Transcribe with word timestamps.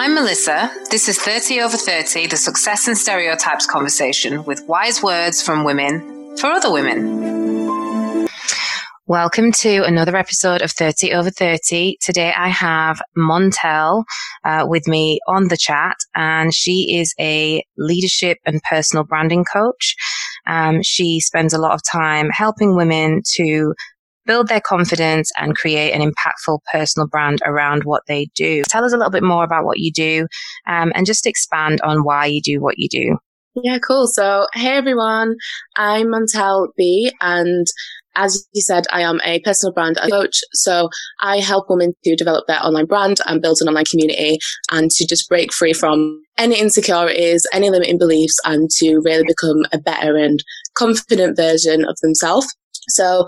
I'm 0.00 0.14
Melissa. 0.14 0.70
This 0.92 1.08
is 1.08 1.18
30 1.18 1.60
over 1.60 1.76
30, 1.76 2.28
the 2.28 2.36
success 2.36 2.86
and 2.86 2.96
stereotypes 2.96 3.66
conversation 3.66 4.44
with 4.44 4.64
wise 4.68 5.02
words 5.02 5.42
from 5.42 5.64
women 5.64 6.36
for 6.36 6.46
other 6.46 6.70
women. 6.70 8.28
Welcome 9.08 9.50
to 9.50 9.82
another 9.82 10.14
episode 10.14 10.62
of 10.62 10.70
30 10.70 11.14
over 11.14 11.30
30. 11.30 11.98
Today 12.00 12.32
I 12.32 12.46
have 12.46 13.02
Montelle 13.16 14.04
uh, 14.44 14.66
with 14.68 14.86
me 14.86 15.18
on 15.26 15.48
the 15.48 15.56
chat, 15.56 15.96
and 16.14 16.54
she 16.54 16.96
is 17.00 17.12
a 17.18 17.64
leadership 17.76 18.38
and 18.46 18.62
personal 18.70 19.02
branding 19.02 19.44
coach. 19.52 19.96
Um, 20.46 20.80
she 20.84 21.18
spends 21.18 21.52
a 21.52 21.58
lot 21.58 21.74
of 21.74 21.80
time 21.82 22.30
helping 22.30 22.76
women 22.76 23.22
to 23.34 23.74
build 24.28 24.46
their 24.46 24.60
confidence 24.60 25.32
and 25.36 25.56
create 25.56 25.92
an 25.92 26.02
impactful 26.02 26.58
personal 26.70 27.08
brand 27.08 27.40
around 27.44 27.82
what 27.84 28.02
they 28.06 28.28
do. 28.36 28.62
Tell 28.68 28.84
us 28.84 28.92
a 28.92 28.96
little 28.96 29.10
bit 29.10 29.24
more 29.24 29.42
about 29.42 29.64
what 29.64 29.78
you 29.78 29.90
do 29.90 30.28
um, 30.68 30.92
and 30.94 31.06
just 31.06 31.26
expand 31.26 31.80
on 31.80 32.04
why 32.04 32.26
you 32.26 32.40
do 32.40 32.60
what 32.60 32.78
you 32.78 32.88
do. 32.88 33.16
Yeah, 33.60 33.78
cool. 33.78 34.06
So, 34.06 34.46
hey 34.54 34.76
everyone, 34.76 35.34
I'm 35.76 36.08
Montelle 36.08 36.68
Bee 36.76 37.10
and 37.20 37.66
as 38.14 38.46
you 38.52 38.62
said, 38.62 38.84
I 38.90 39.02
am 39.02 39.20
a 39.24 39.40
personal 39.40 39.72
brand 39.72 39.96
coach. 40.10 40.40
So 40.52 40.90
I 41.20 41.38
help 41.38 41.66
women 41.68 41.94
to 42.04 42.16
develop 42.16 42.46
their 42.46 42.62
online 42.62 42.86
brand 42.86 43.18
and 43.26 43.40
build 43.40 43.58
an 43.60 43.68
online 43.68 43.84
community 43.84 44.38
and 44.72 44.90
to 44.90 45.06
just 45.06 45.28
break 45.28 45.52
free 45.52 45.72
from 45.72 46.20
any 46.36 46.60
insecurities, 46.60 47.46
any 47.52 47.70
limiting 47.70 47.98
beliefs 47.98 48.36
and 48.44 48.68
to 48.78 49.00
really 49.04 49.24
become 49.24 49.64
a 49.72 49.78
better 49.78 50.16
and 50.16 50.42
confident 50.74 51.36
version 51.36 51.84
of 51.84 51.96
themselves. 52.02 52.46
So 52.88 53.26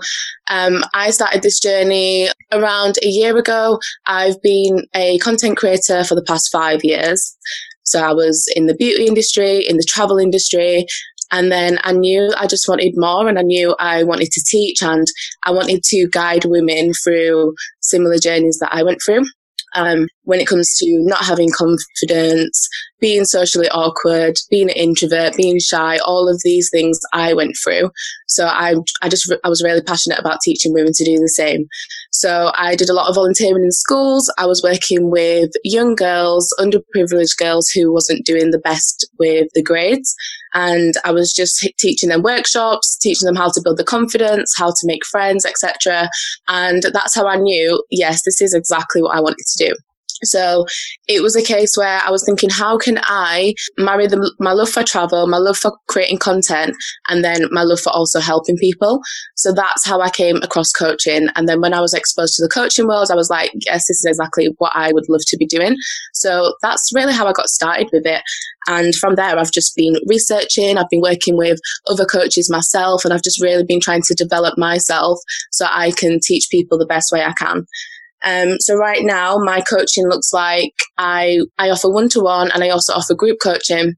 um, 0.49 0.83
I 0.93 1.11
started 1.11 1.41
this 1.41 1.59
journey 1.59 2.29
around 2.51 2.97
a 3.03 3.07
year 3.07 3.37
ago. 3.37 3.79
I've 4.05 4.41
been 4.41 4.85
a 4.95 5.17
content 5.19 5.57
creator 5.57 6.03
for 6.03 6.15
the 6.15 6.23
past 6.23 6.51
five 6.51 6.83
years. 6.83 7.37
So 7.83 8.01
I 8.01 8.13
was 8.13 8.45
in 8.55 8.67
the 8.67 8.75
beauty 8.75 9.05
industry, 9.05 9.65
in 9.67 9.77
the 9.77 9.87
travel 9.87 10.17
industry, 10.17 10.85
and 11.31 11.51
then 11.51 11.79
I 11.83 11.93
knew 11.93 12.31
I 12.37 12.45
just 12.45 12.67
wanted 12.67 12.93
more 12.95 13.27
and 13.27 13.39
I 13.39 13.41
knew 13.41 13.75
I 13.79 14.03
wanted 14.03 14.31
to 14.31 14.43
teach 14.45 14.83
and 14.83 15.07
I 15.45 15.51
wanted 15.51 15.83
to 15.83 16.07
guide 16.09 16.45
women 16.45 16.91
through 16.93 17.55
similar 17.79 18.17
journeys 18.17 18.57
that 18.59 18.73
I 18.73 18.83
went 18.83 18.99
through 19.03 19.23
um, 19.75 20.07
when 20.23 20.39
it 20.39 20.47
comes 20.47 20.75
to 20.77 20.85
not 21.03 21.23
having 21.23 21.49
confidence, 21.51 22.67
being 22.99 23.25
socially 23.25 23.67
awkward, 23.69 24.35
being 24.49 24.69
an 24.69 24.75
introvert, 24.75 25.35
being 25.35 25.59
shy, 25.59 25.97
all 26.05 26.29
of 26.29 26.39
these 26.43 26.69
things 26.71 26.99
I 27.13 27.33
went 27.33 27.55
through. 27.63 27.89
So 28.27 28.45
I, 28.45 28.75
I 29.01 29.09
just, 29.09 29.31
I 29.43 29.49
was 29.49 29.63
really 29.63 29.81
passionate 29.81 30.19
about 30.19 30.39
teaching 30.43 30.73
women 30.73 30.93
to 30.93 31.05
do 31.05 31.17
the 31.19 31.29
same. 31.29 31.65
So 32.21 32.51
I 32.55 32.75
did 32.75 32.87
a 32.87 32.93
lot 32.93 33.09
of 33.09 33.15
volunteering 33.15 33.63
in 33.63 33.71
schools. 33.71 34.31
I 34.37 34.45
was 34.45 34.61
working 34.61 35.09
with 35.09 35.49
young 35.63 35.95
girls, 35.95 36.53
underprivileged 36.59 37.35
girls 37.37 37.67
who 37.69 37.91
wasn't 37.91 38.27
doing 38.27 38.51
the 38.51 38.59
best 38.59 39.09
with 39.17 39.47
the 39.55 39.63
grades. 39.63 40.13
And 40.53 40.93
I 41.03 41.13
was 41.13 41.33
just 41.33 41.67
teaching 41.79 42.09
them 42.09 42.21
workshops, 42.21 42.95
teaching 43.01 43.25
them 43.25 43.35
how 43.35 43.49
to 43.49 43.61
build 43.63 43.77
the 43.77 43.83
confidence, 43.83 44.53
how 44.55 44.69
to 44.69 44.83
make 44.83 45.03
friends, 45.03 45.47
etc. 45.47 46.11
And 46.47 46.83
that's 46.93 47.15
how 47.15 47.25
I 47.25 47.37
knew, 47.37 47.83
yes, 47.89 48.21
this 48.23 48.39
is 48.39 48.53
exactly 48.53 49.01
what 49.01 49.17
I 49.17 49.21
wanted 49.21 49.45
to 49.57 49.65
do. 49.65 49.73
So 50.23 50.65
it 51.07 51.21
was 51.21 51.35
a 51.35 51.41
case 51.41 51.75
where 51.75 51.99
I 51.99 52.11
was 52.11 52.23
thinking, 52.25 52.49
how 52.49 52.77
can 52.77 52.99
I 53.03 53.53
marry 53.77 54.07
the, 54.07 54.33
my 54.39 54.51
love 54.51 54.69
for 54.69 54.83
travel, 54.83 55.27
my 55.27 55.37
love 55.37 55.57
for 55.57 55.77
creating 55.87 56.19
content, 56.19 56.75
and 57.09 57.23
then 57.23 57.47
my 57.51 57.63
love 57.63 57.79
for 57.79 57.91
also 57.91 58.19
helping 58.19 58.57
people? 58.57 59.01
So 59.35 59.51
that's 59.51 59.85
how 59.85 60.01
I 60.01 60.09
came 60.09 60.37
across 60.37 60.71
coaching. 60.71 61.29
And 61.35 61.47
then 61.47 61.61
when 61.61 61.73
I 61.73 61.81
was 61.81 61.93
exposed 61.93 62.35
to 62.35 62.43
the 62.43 62.49
coaching 62.49 62.87
world, 62.87 63.09
I 63.11 63.15
was 63.15 63.29
like, 63.29 63.51
yes, 63.65 63.85
this 63.87 63.97
is 63.97 64.05
exactly 64.05 64.53
what 64.57 64.71
I 64.75 64.91
would 64.93 65.05
love 65.09 65.21
to 65.27 65.37
be 65.37 65.45
doing. 65.45 65.75
So 66.13 66.53
that's 66.61 66.91
really 66.93 67.13
how 67.13 67.27
I 67.27 67.33
got 67.33 67.49
started 67.49 67.89
with 67.91 68.05
it. 68.05 68.21
And 68.67 68.93
from 68.95 69.15
there, 69.15 69.37
I've 69.37 69.51
just 69.51 69.75
been 69.75 69.95
researching, 70.07 70.77
I've 70.77 70.89
been 70.89 71.01
working 71.01 71.35
with 71.35 71.59
other 71.89 72.05
coaches 72.05 72.49
myself, 72.49 73.03
and 73.03 73.13
I've 73.13 73.23
just 73.23 73.41
really 73.41 73.63
been 73.63 73.79
trying 73.79 74.03
to 74.03 74.13
develop 74.13 74.57
myself 74.57 75.17
so 75.51 75.65
I 75.69 75.91
can 75.91 76.19
teach 76.21 76.47
people 76.51 76.77
the 76.77 76.85
best 76.85 77.11
way 77.11 77.23
I 77.23 77.33
can. 77.33 77.65
Um, 78.23 78.59
so 78.59 78.75
right 78.75 79.03
now, 79.03 79.37
my 79.37 79.61
coaching 79.61 80.07
looks 80.07 80.31
like 80.33 80.73
I, 80.97 81.39
I 81.57 81.69
offer 81.69 81.89
one 81.89 82.09
to 82.09 82.21
one 82.21 82.51
and 82.51 82.63
I 82.63 82.69
also 82.69 82.93
offer 82.93 83.15
group 83.15 83.37
coaching. 83.41 83.95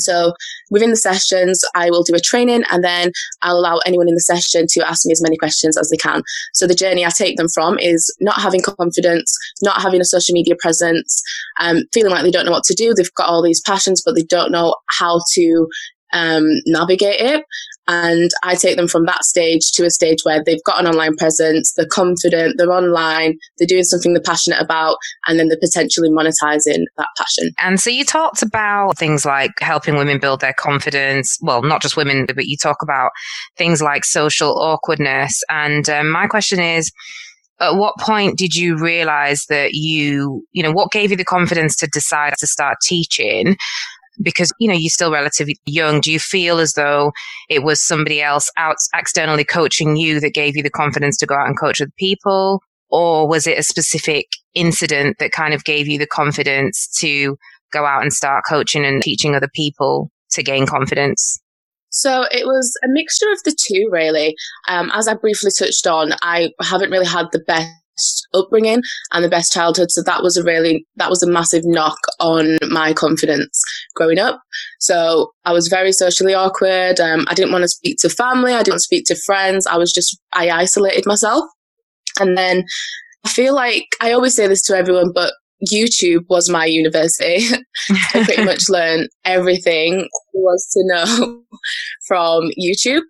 So 0.00 0.34
within 0.70 0.90
the 0.90 0.96
sessions, 0.96 1.62
I 1.74 1.90
will 1.90 2.02
do 2.02 2.14
a 2.14 2.20
training 2.20 2.64
and 2.70 2.84
then 2.84 3.12
I'll 3.42 3.58
allow 3.58 3.78
anyone 3.86 4.08
in 4.08 4.14
the 4.14 4.20
session 4.20 4.66
to 4.70 4.86
ask 4.86 5.06
me 5.06 5.12
as 5.12 5.22
many 5.22 5.36
questions 5.36 5.78
as 5.78 5.88
they 5.90 5.96
can. 5.96 6.22
So 6.54 6.66
the 6.66 6.74
journey 6.74 7.04
I 7.04 7.10
take 7.10 7.36
them 7.36 7.48
from 7.54 7.78
is 7.78 8.14
not 8.20 8.40
having 8.40 8.60
confidence, 8.62 9.34
not 9.62 9.80
having 9.80 10.00
a 10.00 10.04
social 10.04 10.34
media 10.34 10.54
presence, 10.60 11.22
um, 11.60 11.84
feeling 11.92 12.12
like 12.12 12.24
they 12.24 12.30
don't 12.30 12.46
know 12.46 12.52
what 12.52 12.64
to 12.64 12.74
do. 12.74 12.94
They've 12.94 13.14
got 13.14 13.28
all 13.28 13.42
these 13.42 13.62
passions, 13.62 14.02
but 14.04 14.14
they 14.14 14.24
don't 14.24 14.52
know 14.52 14.74
how 14.98 15.20
to 15.34 15.66
um, 16.12 16.44
navigate 16.66 17.20
it. 17.20 17.44
And 17.88 18.30
I 18.42 18.54
take 18.54 18.76
them 18.76 18.88
from 18.88 19.06
that 19.06 19.24
stage 19.24 19.70
to 19.72 19.84
a 19.84 19.90
stage 19.90 20.18
where 20.24 20.42
they've 20.44 20.62
got 20.64 20.80
an 20.80 20.86
online 20.86 21.16
presence, 21.16 21.72
they're 21.72 21.86
confident, 21.86 22.56
they're 22.58 22.72
online, 22.72 23.38
they're 23.58 23.66
doing 23.66 23.84
something 23.84 24.12
they're 24.12 24.22
passionate 24.22 24.60
about, 24.60 24.96
and 25.26 25.38
then 25.38 25.48
they're 25.48 25.58
potentially 25.60 26.10
monetizing 26.10 26.84
that 26.96 27.08
passion. 27.16 27.50
And 27.58 27.80
so 27.80 27.90
you 27.90 28.04
talked 28.04 28.42
about 28.42 28.98
things 28.98 29.24
like 29.24 29.52
helping 29.60 29.96
women 29.96 30.18
build 30.18 30.40
their 30.40 30.54
confidence. 30.54 31.38
Well, 31.40 31.62
not 31.62 31.82
just 31.82 31.96
women, 31.96 32.26
but 32.26 32.46
you 32.46 32.56
talk 32.56 32.82
about 32.82 33.10
things 33.56 33.80
like 33.80 34.04
social 34.04 34.58
awkwardness. 34.60 35.42
And 35.48 35.88
um, 35.88 36.10
my 36.10 36.26
question 36.26 36.60
is, 36.60 36.90
at 37.60 37.76
what 37.76 37.94
point 37.98 38.36
did 38.36 38.54
you 38.54 38.76
realize 38.76 39.46
that 39.48 39.72
you, 39.72 40.44
you 40.52 40.62
know, 40.62 40.72
what 40.72 40.90
gave 40.90 41.10
you 41.10 41.16
the 41.16 41.24
confidence 41.24 41.76
to 41.76 41.86
decide 41.86 42.34
to 42.38 42.46
start 42.46 42.76
teaching? 42.82 43.56
Because, 44.22 44.52
you 44.58 44.68
know, 44.68 44.74
you're 44.74 44.90
still 44.90 45.12
relatively 45.12 45.56
young. 45.66 46.00
Do 46.00 46.12
you 46.12 46.18
feel 46.18 46.58
as 46.58 46.72
though 46.74 47.12
it 47.48 47.62
was 47.62 47.80
somebody 47.80 48.22
else 48.22 48.50
out 48.56 48.76
externally 48.94 49.44
coaching 49.44 49.96
you 49.96 50.20
that 50.20 50.34
gave 50.34 50.56
you 50.56 50.62
the 50.62 50.70
confidence 50.70 51.16
to 51.18 51.26
go 51.26 51.34
out 51.34 51.46
and 51.46 51.58
coach 51.58 51.80
other 51.80 51.90
people? 51.98 52.62
Or 52.90 53.28
was 53.28 53.46
it 53.46 53.58
a 53.58 53.62
specific 53.62 54.26
incident 54.54 55.16
that 55.18 55.32
kind 55.32 55.54
of 55.54 55.64
gave 55.64 55.88
you 55.88 55.98
the 55.98 56.06
confidence 56.06 56.88
to 57.00 57.36
go 57.72 57.84
out 57.84 58.02
and 58.02 58.12
start 58.12 58.44
coaching 58.48 58.84
and 58.84 59.02
teaching 59.02 59.34
other 59.34 59.50
people 59.52 60.10
to 60.30 60.42
gain 60.42 60.66
confidence? 60.66 61.40
So 61.90 62.26
it 62.30 62.46
was 62.46 62.76
a 62.84 62.88
mixture 62.88 63.30
of 63.32 63.42
the 63.44 63.56
two, 63.58 63.88
really. 63.90 64.34
Um, 64.68 64.90
as 64.94 65.08
I 65.08 65.14
briefly 65.14 65.50
touched 65.56 65.86
on, 65.86 66.12
I 66.22 66.50
haven't 66.60 66.90
really 66.90 67.06
had 67.06 67.26
the 67.32 67.42
best 67.46 67.70
upbringing 68.34 68.82
and 69.12 69.24
the 69.24 69.28
best 69.28 69.52
childhood. 69.52 69.90
So 69.90 70.02
that 70.02 70.22
was 70.22 70.36
a 70.36 70.44
really, 70.44 70.86
that 70.96 71.10
was 71.10 71.22
a 71.22 71.30
massive 71.30 71.62
knock 71.64 71.98
on 72.20 72.58
my 72.68 72.92
confidence 72.92 73.60
growing 73.94 74.18
up. 74.18 74.40
So 74.80 75.30
I 75.44 75.52
was 75.52 75.68
very 75.68 75.92
socially 75.92 76.34
awkward. 76.34 77.00
Um, 77.00 77.26
I 77.28 77.34
didn't 77.34 77.52
want 77.52 77.62
to 77.62 77.68
speak 77.68 77.98
to 78.00 78.08
family. 78.08 78.52
I 78.52 78.62
didn't 78.62 78.80
speak 78.80 79.04
to 79.06 79.16
friends. 79.24 79.66
I 79.66 79.76
was 79.76 79.92
just, 79.92 80.18
I 80.34 80.50
isolated 80.50 81.04
myself. 81.06 81.44
And 82.18 82.36
then 82.36 82.64
I 83.24 83.28
feel 83.28 83.54
like 83.54 83.84
I 84.00 84.12
always 84.12 84.34
say 84.36 84.46
this 84.46 84.62
to 84.62 84.76
everyone, 84.76 85.12
but 85.14 85.32
YouTube 85.72 86.24
was 86.28 86.50
my 86.50 86.64
university. 86.64 87.46
I 88.14 88.24
pretty 88.24 88.44
much 88.44 88.64
learned 88.68 89.08
everything 89.24 90.08
was 90.34 90.66
to 90.72 90.82
know 90.84 91.42
from 92.06 92.50
YouTube. 92.58 93.02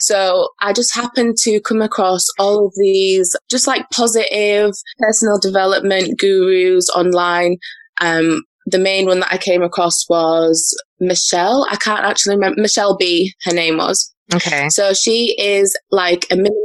So 0.00 0.48
I 0.60 0.72
just 0.72 0.94
happened 0.94 1.36
to 1.42 1.60
come 1.60 1.80
across 1.80 2.26
all 2.38 2.66
of 2.66 2.72
these 2.76 3.34
just 3.50 3.66
like 3.66 3.88
positive 3.90 4.72
personal 4.98 5.38
development 5.38 6.18
gurus 6.18 6.90
online. 6.90 7.58
Um, 8.00 8.42
the 8.66 8.78
main 8.78 9.06
one 9.06 9.20
that 9.20 9.32
I 9.32 9.38
came 9.38 9.62
across 9.62 10.08
was 10.08 10.76
Michelle. 11.00 11.66
I 11.70 11.76
can't 11.76 12.04
actually 12.04 12.36
remember. 12.36 12.60
Michelle 12.60 12.96
B, 12.96 13.32
her 13.44 13.52
name 13.52 13.76
was. 13.76 14.12
Okay. 14.34 14.68
So 14.70 14.92
she 14.94 15.36
is 15.38 15.76
like 15.90 16.24
a 16.30 16.36
minimalist 16.36 16.61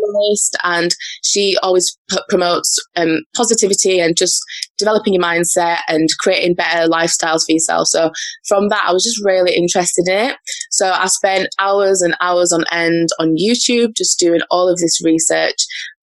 and 0.63 0.95
she 1.23 1.57
always 1.63 1.98
p- 2.09 2.18
promotes 2.30 2.75
um, 2.95 3.19
positivity 3.36 4.00
and 4.00 4.18
just 4.18 4.42
developing 4.77 5.13
your 5.13 5.24
mindset 5.24 5.80
and 5.88 6.07
creating 6.19 6.56
better 6.56 6.88
lifestyles 6.88 7.42
for 7.45 7.51
yourself. 7.54 7.88
So 7.88 8.12
from 8.48 8.69
that, 8.69 8.86
I 8.88 8.94
was 8.94 9.04
just 9.04 9.24
really 9.25 9.56
interested 9.56 10.07
in 10.07 10.30
it. 10.31 10.38
So 10.71 10.92
I 10.92 11.07
spent 11.07 11.50
hours 11.59 12.01
and 12.01 12.15
hours 12.21 12.51
on 12.54 12.63
end 12.71 13.09
on 13.19 13.36
YouTube 13.36 13.95
just 13.95 14.19
doing 14.19 14.42
all 14.50 14.69
of 14.69 14.77
this 14.77 15.04
research. 15.04 15.57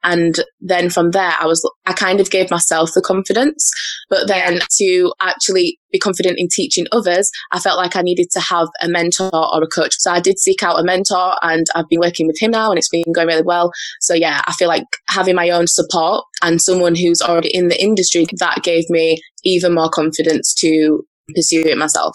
And 0.04 0.36
then 0.60 0.90
from 0.90 1.10
there, 1.10 1.32
I 1.40 1.46
was, 1.46 1.68
I 1.86 1.94
kind 1.94 2.20
of 2.20 2.30
gave 2.30 2.50
myself 2.50 2.90
the 2.94 3.00
confidence, 3.00 3.70
but 4.10 4.28
then 4.28 4.60
to 4.78 5.12
actually 5.20 5.78
be 5.90 5.98
confident 5.98 6.38
in 6.38 6.48
teaching 6.50 6.86
others, 6.92 7.30
I 7.52 7.58
felt 7.58 7.78
like 7.78 7.96
I 7.96 8.02
needed 8.02 8.28
to 8.32 8.40
have 8.40 8.68
a 8.80 8.88
mentor 8.88 9.30
or 9.32 9.62
a 9.62 9.66
coach. 9.66 9.94
So 9.98 10.12
I 10.12 10.20
did 10.20 10.38
seek 10.38 10.62
out 10.62 10.78
a 10.78 10.84
mentor 10.84 11.34
and 11.42 11.66
I've 11.74 11.88
been 11.88 12.00
working 12.00 12.26
with 12.26 12.40
him 12.40 12.50
now 12.50 12.70
and 12.70 12.78
it's 12.78 12.90
been 12.90 13.04
going 13.14 13.28
really 13.28 13.42
well. 13.42 13.72
So 14.00 14.14
yeah, 14.14 14.42
I 14.46 14.52
feel 14.52 14.68
like 14.68 14.84
having 15.08 15.34
my 15.34 15.50
own 15.50 15.66
support 15.66 16.24
and 16.42 16.60
someone 16.60 16.94
who's 16.94 17.22
already 17.22 17.54
in 17.54 17.68
the 17.68 17.82
industry, 17.82 18.26
that 18.38 18.62
gave 18.62 18.84
me 18.90 19.20
even 19.42 19.74
more 19.74 19.88
confidence 19.88 20.54
to 20.54 21.04
pursue 21.34 21.62
it 21.64 21.78
myself. 21.78 22.14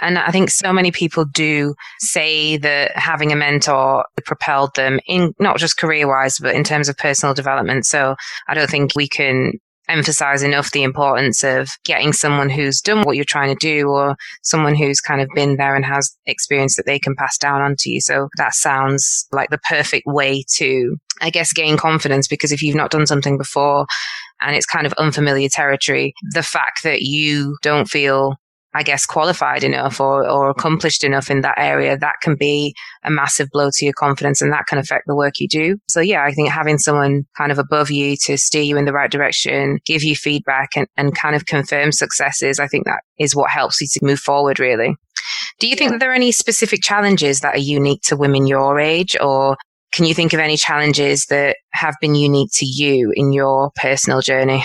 And 0.00 0.18
I 0.18 0.30
think 0.30 0.50
so 0.50 0.72
many 0.72 0.90
people 0.90 1.24
do 1.24 1.74
say 2.00 2.56
that 2.58 2.96
having 2.96 3.32
a 3.32 3.36
mentor 3.36 4.04
propelled 4.24 4.74
them 4.74 5.00
in 5.06 5.32
not 5.38 5.58
just 5.58 5.78
career 5.78 6.06
wise, 6.06 6.38
but 6.38 6.54
in 6.54 6.64
terms 6.64 6.88
of 6.88 6.98
personal 6.98 7.34
development. 7.34 7.86
So 7.86 8.14
I 8.48 8.54
don't 8.54 8.70
think 8.70 8.92
we 8.94 9.08
can 9.08 9.52
emphasize 9.88 10.42
enough 10.42 10.72
the 10.72 10.82
importance 10.82 11.44
of 11.44 11.70
getting 11.84 12.12
someone 12.12 12.50
who's 12.50 12.80
done 12.80 13.02
what 13.02 13.16
you're 13.16 13.24
trying 13.24 13.54
to 13.54 13.66
do 13.66 13.88
or 13.88 14.16
someone 14.42 14.74
who's 14.74 15.00
kind 15.00 15.20
of 15.20 15.28
been 15.34 15.56
there 15.56 15.76
and 15.76 15.84
has 15.84 16.16
experience 16.26 16.76
that 16.76 16.86
they 16.86 16.98
can 16.98 17.14
pass 17.14 17.38
down 17.38 17.62
onto 17.62 17.90
you. 17.90 18.00
So 18.00 18.28
that 18.36 18.54
sounds 18.54 19.26
like 19.32 19.50
the 19.50 19.58
perfect 19.58 20.06
way 20.06 20.44
to, 20.56 20.96
I 21.20 21.30
guess, 21.30 21.52
gain 21.52 21.76
confidence 21.76 22.26
because 22.28 22.52
if 22.52 22.62
you've 22.62 22.76
not 22.76 22.90
done 22.90 23.06
something 23.06 23.38
before 23.38 23.86
and 24.40 24.56
it's 24.56 24.66
kind 24.66 24.86
of 24.86 24.92
unfamiliar 24.94 25.48
territory, 25.48 26.14
the 26.32 26.42
fact 26.42 26.82
that 26.82 27.02
you 27.02 27.56
don't 27.62 27.88
feel 27.88 28.36
I 28.76 28.82
guess, 28.82 29.06
qualified 29.06 29.64
enough 29.64 30.00
or, 30.00 30.28
or 30.28 30.50
accomplished 30.50 31.02
enough 31.02 31.30
in 31.30 31.40
that 31.40 31.56
area, 31.56 31.96
that 31.96 32.16
can 32.20 32.36
be 32.36 32.74
a 33.04 33.10
massive 33.10 33.48
blow 33.50 33.70
to 33.72 33.84
your 33.86 33.94
confidence 33.94 34.42
and 34.42 34.52
that 34.52 34.66
can 34.66 34.76
affect 34.76 35.04
the 35.06 35.16
work 35.16 35.34
you 35.38 35.48
do. 35.48 35.78
So 35.88 36.00
yeah, 36.00 36.24
I 36.24 36.32
think 36.32 36.50
having 36.50 36.76
someone 36.76 37.24
kind 37.38 37.50
of 37.50 37.58
above 37.58 37.90
you 37.90 38.16
to 38.24 38.36
steer 38.36 38.60
you 38.60 38.76
in 38.76 38.84
the 38.84 38.92
right 38.92 39.10
direction, 39.10 39.78
give 39.86 40.02
you 40.02 40.14
feedback 40.14 40.76
and, 40.76 40.86
and 40.98 41.14
kind 41.14 41.34
of 41.34 41.46
confirm 41.46 41.90
successes, 41.90 42.60
I 42.60 42.66
think 42.66 42.84
that 42.84 43.00
is 43.18 43.34
what 43.34 43.50
helps 43.50 43.80
you 43.80 43.86
to 43.92 44.04
move 44.04 44.18
forward 44.18 44.60
really. 44.60 44.94
Do 45.58 45.68
you 45.68 45.74
think 45.74 45.92
that 45.92 46.00
there 46.00 46.10
are 46.10 46.14
any 46.14 46.30
specific 46.30 46.82
challenges 46.82 47.40
that 47.40 47.54
are 47.54 47.58
unique 47.58 48.02
to 48.02 48.16
women 48.16 48.46
your 48.46 48.78
age 48.78 49.16
or 49.18 49.56
can 49.94 50.04
you 50.04 50.12
think 50.12 50.34
of 50.34 50.40
any 50.40 50.58
challenges 50.58 51.24
that 51.30 51.56
have 51.72 51.94
been 52.02 52.14
unique 52.14 52.50
to 52.56 52.66
you 52.66 53.10
in 53.14 53.32
your 53.32 53.70
personal 53.76 54.20
journey? 54.20 54.62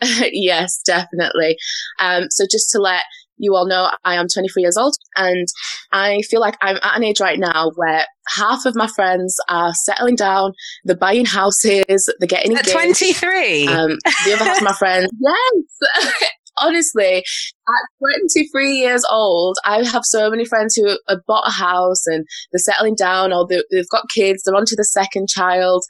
yes, 0.32 0.80
definitely. 0.84 1.56
Um, 2.00 2.24
so 2.30 2.44
just 2.50 2.70
to 2.70 2.78
let 2.78 3.02
you 3.38 3.54
all 3.54 3.66
know, 3.66 3.90
I 4.04 4.14
am 4.14 4.26
23 4.32 4.62
years 4.62 4.76
old 4.76 4.94
and 5.16 5.46
I 5.92 6.20
feel 6.28 6.40
like 6.40 6.56
I'm 6.62 6.76
at 6.76 6.96
an 6.96 7.04
age 7.04 7.20
right 7.20 7.38
now 7.38 7.70
where 7.76 8.06
half 8.28 8.64
of 8.66 8.74
my 8.74 8.86
friends 8.86 9.36
are 9.48 9.72
settling 9.74 10.16
down, 10.16 10.52
they're 10.84 10.96
buying 10.96 11.26
houses, 11.26 12.10
they're 12.18 12.26
getting 12.26 12.52
engaged. 12.52 12.68
At 12.68 12.72
23? 12.72 13.66
Um, 13.68 13.98
the 14.24 14.34
other 14.34 14.44
half 14.44 14.58
of 14.58 14.64
my 14.64 14.72
friends, 14.78 15.10
yes. 15.20 16.12
Honestly, 16.58 17.18
at 17.18 18.24
23 18.32 18.72
years 18.72 19.04
old, 19.10 19.58
I 19.66 19.84
have 19.84 20.06
so 20.06 20.30
many 20.30 20.46
friends 20.46 20.74
who 20.74 20.96
have 21.06 21.18
bought 21.26 21.46
a 21.46 21.50
house 21.50 22.06
and 22.06 22.24
they're 22.50 22.58
settling 22.58 22.94
down 22.94 23.30
or 23.30 23.46
they've 23.46 23.88
got 23.90 24.08
kids, 24.14 24.42
they're 24.42 24.54
on 24.54 24.64
to 24.64 24.74
the 24.76 24.84
second 24.84 25.28
child. 25.28 25.84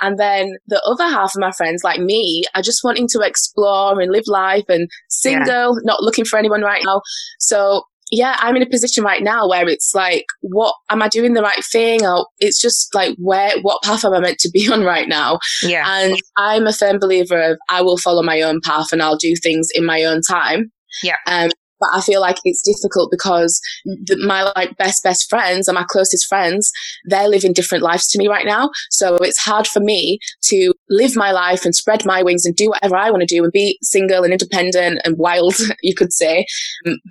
And 0.00 0.18
then 0.18 0.56
the 0.66 0.82
other 0.84 1.04
half 1.04 1.34
of 1.34 1.40
my 1.40 1.52
friends, 1.52 1.82
like 1.84 2.00
me, 2.00 2.44
are 2.54 2.62
just 2.62 2.84
wanting 2.84 3.08
to 3.08 3.20
explore 3.20 4.00
and 4.00 4.12
live 4.12 4.26
life 4.26 4.64
and 4.68 4.88
single, 5.08 5.76
yeah. 5.76 5.80
not 5.84 6.02
looking 6.02 6.24
for 6.24 6.38
anyone 6.38 6.62
right 6.62 6.82
now. 6.84 7.00
So 7.38 7.82
yeah, 8.10 8.36
I'm 8.38 8.56
in 8.56 8.62
a 8.62 8.68
position 8.68 9.04
right 9.04 9.22
now 9.22 9.48
where 9.48 9.68
it's 9.68 9.94
like, 9.94 10.24
what 10.40 10.74
am 10.90 11.02
I 11.02 11.08
doing 11.08 11.34
the 11.34 11.42
right 11.42 11.62
thing? 11.70 12.06
Or 12.06 12.26
it's 12.38 12.60
just 12.60 12.94
like, 12.94 13.14
where, 13.18 13.52
what 13.62 13.82
path 13.82 14.04
am 14.04 14.14
I 14.14 14.20
meant 14.20 14.38
to 14.40 14.50
be 14.50 14.68
on 14.72 14.82
right 14.82 15.08
now? 15.08 15.38
Yeah. 15.62 15.84
And 15.86 16.20
I'm 16.36 16.66
a 16.66 16.72
firm 16.72 16.98
believer 16.98 17.52
of 17.52 17.58
I 17.68 17.82
will 17.82 17.98
follow 17.98 18.22
my 18.22 18.40
own 18.42 18.60
path 18.64 18.92
and 18.92 19.02
I'll 19.02 19.16
do 19.16 19.34
things 19.42 19.68
in 19.74 19.84
my 19.84 20.04
own 20.04 20.20
time. 20.22 20.72
Yeah. 21.02 21.16
Um, 21.26 21.50
but 21.80 21.90
I 21.92 22.00
feel 22.00 22.20
like 22.20 22.36
it's 22.44 22.62
difficult 22.62 23.10
because 23.10 23.60
the, 23.84 24.16
my 24.26 24.50
like 24.56 24.76
best 24.76 25.02
best 25.02 25.28
friends 25.28 25.68
and 25.68 25.74
my 25.74 25.84
closest 25.88 26.26
friends. 26.26 26.70
They're 27.04 27.28
living 27.28 27.52
different 27.52 27.84
lives 27.84 28.08
to 28.08 28.18
me 28.18 28.28
right 28.28 28.46
now. 28.46 28.70
So 28.90 29.16
it's 29.16 29.38
hard 29.38 29.66
for 29.66 29.80
me 29.80 30.18
to 30.44 30.72
live 30.90 31.16
my 31.16 31.32
life 31.32 31.64
and 31.64 31.74
spread 31.74 32.04
my 32.04 32.22
wings 32.22 32.44
and 32.44 32.54
do 32.54 32.68
whatever 32.68 32.96
I 32.96 33.10
want 33.10 33.22
to 33.22 33.34
do 33.34 33.42
and 33.42 33.52
be 33.52 33.78
single 33.82 34.24
and 34.24 34.32
independent 34.32 35.00
and 35.04 35.16
wild 35.18 35.54
you 35.82 35.94
could 35.94 36.12
say 36.12 36.46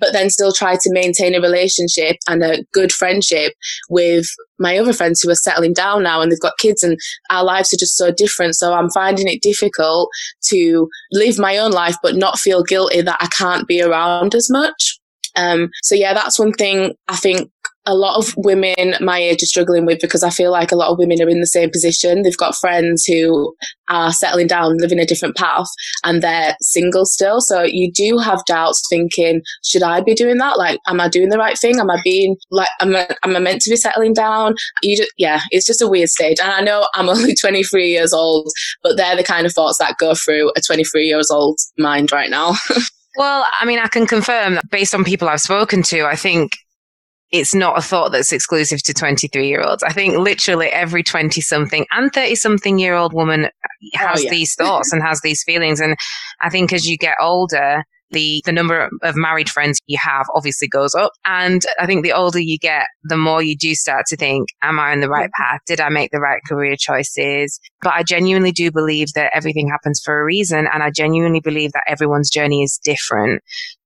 but 0.00 0.12
then 0.12 0.30
still 0.30 0.52
try 0.52 0.74
to 0.74 0.92
maintain 0.92 1.34
a 1.34 1.40
relationship 1.40 2.16
and 2.28 2.42
a 2.42 2.64
good 2.72 2.92
friendship 2.92 3.54
with 3.88 4.26
my 4.58 4.78
other 4.78 4.92
friends 4.92 5.20
who 5.20 5.30
are 5.30 5.34
settling 5.34 5.72
down 5.72 6.02
now 6.02 6.20
and 6.20 6.30
they've 6.30 6.40
got 6.40 6.58
kids 6.58 6.82
and 6.82 6.98
our 7.30 7.44
lives 7.44 7.72
are 7.72 7.78
just 7.78 7.96
so 7.96 8.10
different. 8.10 8.54
So 8.54 8.72
I'm 8.72 8.90
finding 8.90 9.28
it 9.28 9.42
difficult 9.42 10.10
to 10.44 10.88
live 11.12 11.38
my 11.38 11.58
own 11.58 11.72
life, 11.72 11.96
but 12.02 12.16
not 12.16 12.38
feel 12.38 12.62
guilty 12.62 13.02
that 13.02 13.18
I 13.20 13.28
can't 13.28 13.66
be 13.66 13.82
around 13.82 14.34
as 14.34 14.50
much. 14.50 14.98
Um, 15.36 15.68
so 15.82 15.94
yeah, 15.94 16.14
that's 16.14 16.38
one 16.38 16.52
thing 16.52 16.94
I 17.06 17.16
think 17.16 17.50
a 17.88 17.94
lot 17.94 18.18
of 18.18 18.34
women 18.36 18.94
my 19.00 19.18
age 19.18 19.42
are 19.42 19.46
struggling 19.46 19.86
with 19.86 19.98
because 20.00 20.22
I 20.22 20.28
feel 20.28 20.52
like 20.52 20.70
a 20.70 20.76
lot 20.76 20.92
of 20.92 20.98
women 20.98 21.22
are 21.22 21.28
in 21.28 21.40
the 21.40 21.46
same 21.46 21.70
position. 21.70 22.22
They've 22.22 22.36
got 22.36 22.54
friends 22.54 23.04
who 23.04 23.54
are 23.88 24.12
settling 24.12 24.46
down, 24.46 24.76
living 24.76 24.98
a 24.98 25.06
different 25.06 25.36
path, 25.36 25.66
and 26.04 26.22
they're 26.22 26.54
single 26.60 27.06
still. 27.06 27.40
So 27.40 27.62
you 27.62 27.90
do 27.90 28.18
have 28.18 28.44
doubts 28.44 28.82
thinking, 28.90 29.40
should 29.64 29.82
I 29.82 30.02
be 30.02 30.14
doing 30.14 30.36
that? 30.36 30.58
Like, 30.58 30.78
am 30.86 31.00
I 31.00 31.08
doing 31.08 31.30
the 31.30 31.38
right 31.38 31.58
thing? 31.58 31.80
Am 31.80 31.90
I 31.90 31.98
being 32.04 32.36
like, 32.50 32.68
am 32.80 32.94
I, 32.94 33.08
am 33.24 33.34
I 33.34 33.38
meant 33.38 33.62
to 33.62 33.70
be 33.70 33.76
settling 33.76 34.12
down? 34.12 34.54
You 34.82 34.98
just, 34.98 35.10
yeah, 35.16 35.40
it's 35.50 35.66
just 35.66 35.80
a 35.80 35.88
weird 35.88 36.10
stage. 36.10 36.38
And 36.40 36.52
I 36.52 36.60
know 36.60 36.86
I'm 36.94 37.08
only 37.08 37.34
23 37.34 37.88
years 37.88 38.12
old, 38.12 38.50
but 38.82 38.98
they're 38.98 39.16
the 39.16 39.24
kind 39.24 39.46
of 39.46 39.54
thoughts 39.54 39.78
that 39.78 39.96
go 39.96 40.14
through 40.14 40.52
a 40.56 40.60
23 40.60 41.06
years 41.06 41.30
old 41.30 41.58
mind 41.78 42.12
right 42.12 42.30
now. 42.30 42.54
Well, 43.16 43.44
I 43.60 43.64
mean, 43.64 43.80
I 43.80 43.88
can 43.88 44.06
confirm 44.06 44.54
that 44.54 44.70
based 44.70 44.94
on 44.94 45.02
people 45.02 45.28
I've 45.28 45.40
spoken 45.40 45.82
to, 45.84 46.04
I 46.04 46.14
think 46.14 46.52
it's 47.30 47.54
not 47.54 47.78
a 47.78 47.82
thought 47.82 48.12
that's 48.12 48.32
exclusive 48.32 48.82
to 48.84 48.94
23 48.94 49.48
year 49.48 49.62
olds. 49.62 49.82
I 49.82 49.92
think 49.92 50.16
literally 50.16 50.68
every 50.68 51.02
20 51.02 51.40
something 51.40 51.86
and 51.92 52.12
30 52.12 52.34
something 52.36 52.78
year 52.78 52.94
old 52.94 53.12
woman 53.12 53.46
oh, 53.46 53.48
has 53.94 54.20
oh, 54.20 54.22
yeah. 54.24 54.30
these 54.30 54.54
thoughts 54.58 54.92
and 54.92 55.02
has 55.02 55.20
these 55.22 55.42
feelings. 55.44 55.80
And 55.80 55.96
I 56.40 56.48
think 56.48 56.72
as 56.72 56.86
you 56.86 56.96
get 56.96 57.16
older, 57.20 57.84
the, 58.10 58.42
the 58.46 58.52
number 58.52 58.88
of 59.02 59.16
married 59.16 59.48
friends 59.48 59.80
you 59.86 59.98
have 60.00 60.26
obviously 60.34 60.68
goes 60.68 60.94
up. 60.94 61.12
And 61.24 61.62
I 61.78 61.86
think 61.86 62.02
the 62.02 62.12
older 62.12 62.38
you 62.38 62.58
get, 62.58 62.86
the 63.04 63.16
more 63.16 63.42
you 63.42 63.56
do 63.56 63.74
start 63.74 64.06
to 64.06 64.16
think, 64.16 64.48
am 64.62 64.78
I 64.78 64.92
on 64.92 65.00
the 65.00 65.10
right 65.10 65.28
mm-hmm. 65.28 65.42
path? 65.42 65.60
Did 65.66 65.80
I 65.80 65.88
make 65.90 66.10
the 66.10 66.20
right 66.20 66.40
career 66.48 66.76
choices? 66.78 67.60
But 67.82 67.92
I 67.92 68.02
genuinely 68.02 68.52
do 68.52 68.70
believe 68.70 69.08
that 69.14 69.32
everything 69.34 69.68
happens 69.68 70.00
for 70.02 70.18
a 70.18 70.24
reason. 70.24 70.66
And 70.72 70.82
I 70.82 70.90
genuinely 70.90 71.40
believe 71.40 71.72
that 71.72 71.84
everyone's 71.86 72.30
journey 72.30 72.62
is 72.62 72.80
different. 72.82 73.42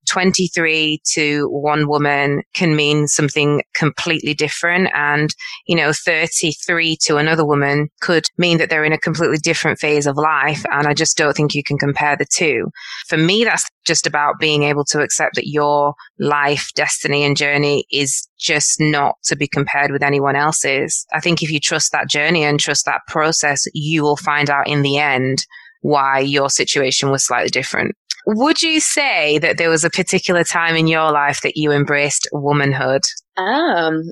23 0.09 0.99
to 1.13 1.47
one 1.49 1.87
woman 1.87 2.43
can 2.53 2.75
mean 2.75 3.07
something 3.07 3.61
completely 3.75 4.33
different. 4.33 4.89
And, 4.93 5.29
you 5.67 5.75
know, 5.75 5.91
33 5.93 6.97
to 7.03 7.17
another 7.17 7.45
woman 7.45 7.89
could 8.01 8.25
mean 8.37 8.57
that 8.57 8.69
they're 8.69 8.85
in 8.85 8.93
a 8.93 8.99
completely 8.99 9.37
different 9.37 9.79
phase 9.79 10.07
of 10.07 10.17
life. 10.17 10.63
And 10.71 10.87
I 10.87 10.93
just 10.93 11.17
don't 11.17 11.35
think 11.35 11.53
you 11.53 11.63
can 11.63 11.77
compare 11.77 12.15
the 12.15 12.25
two. 12.25 12.69
For 13.07 13.17
me, 13.17 13.43
that's 13.43 13.69
just 13.85 14.07
about 14.07 14.39
being 14.39 14.63
able 14.63 14.85
to 14.85 15.01
accept 15.01 15.35
that 15.35 15.47
your 15.47 15.93
life, 16.19 16.69
destiny 16.75 17.23
and 17.23 17.35
journey 17.35 17.85
is 17.91 18.27
just 18.39 18.79
not 18.79 19.15
to 19.25 19.35
be 19.35 19.47
compared 19.47 19.91
with 19.91 20.03
anyone 20.03 20.35
else's. 20.35 21.05
I 21.13 21.19
think 21.19 21.41
if 21.41 21.51
you 21.51 21.59
trust 21.59 21.91
that 21.91 22.09
journey 22.09 22.43
and 22.43 22.59
trust 22.59 22.85
that 22.85 23.01
process, 23.07 23.63
you 23.73 24.03
will 24.03 24.17
find 24.17 24.49
out 24.49 24.67
in 24.67 24.81
the 24.81 24.97
end 24.97 25.45
why 25.81 26.19
your 26.19 26.49
situation 26.49 27.11
was 27.11 27.25
slightly 27.25 27.49
different. 27.49 27.93
Would 28.25 28.61
you 28.61 28.79
say 28.79 29.37
that 29.39 29.57
there 29.57 29.69
was 29.69 29.83
a 29.83 29.89
particular 29.89 30.43
time 30.43 30.75
in 30.75 30.87
your 30.87 31.11
life 31.11 31.41
that 31.41 31.53
you 31.55 31.71
embraced 31.71 32.27
womanhood? 32.31 33.01
Um, 33.37 34.03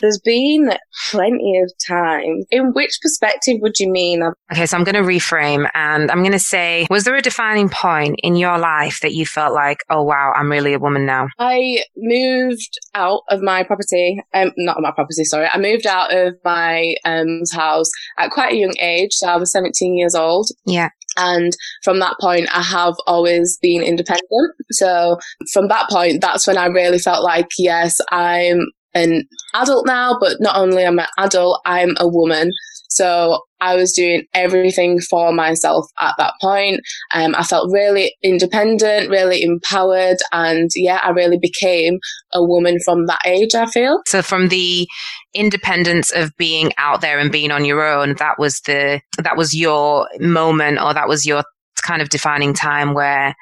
there's 0.00 0.20
been 0.24 0.72
plenty 1.10 1.60
of 1.62 1.72
time. 1.86 2.44
In 2.50 2.72
which 2.72 2.98
perspective 3.02 3.58
would 3.60 3.78
you 3.78 3.90
mean? 3.90 4.22
Okay, 4.52 4.66
so 4.66 4.76
I'm 4.76 4.84
going 4.84 4.94
to 4.94 5.02
reframe 5.02 5.68
and 5.74 6.10
I'm 6.10 6.20
going 6.20 6.32
to 6.32 6.38
say, 6.38 6.86
was 6.90 7.04
there 7.04 7.16
a 7.16 7.22
defining 7.22 7.68
point 7.68 8.18
in 8.22 8.36
your 8.36 8.58
life 8.58 9.00
that 9.00 9.12
you 9.12 9.26
felt 9.26 9.52
like, 9.52 9.78
oh 9.90 10.02
wow, 10.02 10.32
I'm 10.34 10.50
really 10.50 10.74
a 10.74 10.78
woman 10.78 11.06
now? 11.06 11.28
I 11.38 11.82
moved 11.96 12.78
out 12.94 13.22
of 13.28 13.42
my 13.42 13.64
property, 13.64 14.22
um, 14.34 14.52
not 14.56 14.80
my 14.80 14.92
property, 14.92 15.24
sorry. 15.24 15.48
I 15.52 15.58
moved 15.58 15.86
out 15.86 16.14
of 16.14 16.34
my 16.44 16.94
um, 17.04 17.42
house 17.52 17.90
at 18.18 18.30
quite 18.30 18.52
a 18.52 18.56
young 18.56 18.74
age. 18.80 19.12
So 19.12 19.28
I 19.28 19.36
was 19.36 19.52
17 19.52 19.96
years 19.96 20.14
old. 20.14 20.48
Yeah. 20.64 20.90
And 21.16 21.52
from 21.82 21.98
that 22.00 22.16
point, 22.20 22.48
I 22.54 22.62
have 22.62 22.94
always 23.06 23.58
been 23.60 23.82
independent. 23.82 24.22
So 24.70 25.18
from 25.52 25.68
that 25.68 25.88
point, 25.90 26.20
that's 26.20 26.46
when 26.46 26.58
I 26.58 26.66
really 26.66 26.98
felt 26.98 27.24
like, 27.24 27.48
yes, 27.58 28.00
I'm 28.10 28.66
an 28.94 29.24
adult 29.54 29.86
now, 29.86 30.18
but 30.20 30.36
not 30.40 30.56
only 30.56 30.84
am 30.84 31.00
I 31.00 31.04
an 31.04 31.08
adult, 31.26 31.60
I'm 31.64 31.94
a 31.98 32.06
woman. 32.06 32.52
So 32.94 33.40
I 33.60 33.76
was 33.76 33.92
doing 33.92 34.24
everything 34.34 35.00
for 35.00 35.32
myself 35.32 35.86
at 35.98 36.14
that 36.18 36.34
point. 36.40 36.80
Um, 37.14 37.34
I 37.36 37.44
felt 37.44 37.72
really 37.72 38.14
independent, 38.22 39.08
really 39.08 39.42
empowered. 39.42 40.18
And 40.32 40.70
yeah, 40.74 41.00
I 41.02 41.10
really 41.10 41.38
became 41.38 41.98
a 42.32 42.44
woman 42.44 42.78
from 42.84 43.06
that 43.06 43.20
age, 43.24 43.54
I 43.54 43.66
feel. 43.66 44.00
So 44.06 44.20
from 44.20 44.48
the 44.48 44.86
independence 45.32 46.10
of 46.10 46.36
being 46.36 46.72
out 46.76 47.00
there 47.00 47.18
and 47.18 47.30
being 47.32 47.50
on 47.50 47.64
your 47.64 47.82
own, 47.86 48.16
that 48.16 48.38
was 48.38 48.60
the, 48.66 49.00
that 49.18 49.36
was 49.36 49.54
your 49.54 50.08
moment 50.18 50.78
or 50.80 50.92
that 50.92 51.08
was 51.08 51.24
your 51.24 51.44
kind 51.82 52.02
of 52.02 52.08
defining 52.08 52.54
time 52.54 52.94
where 52.94 53.34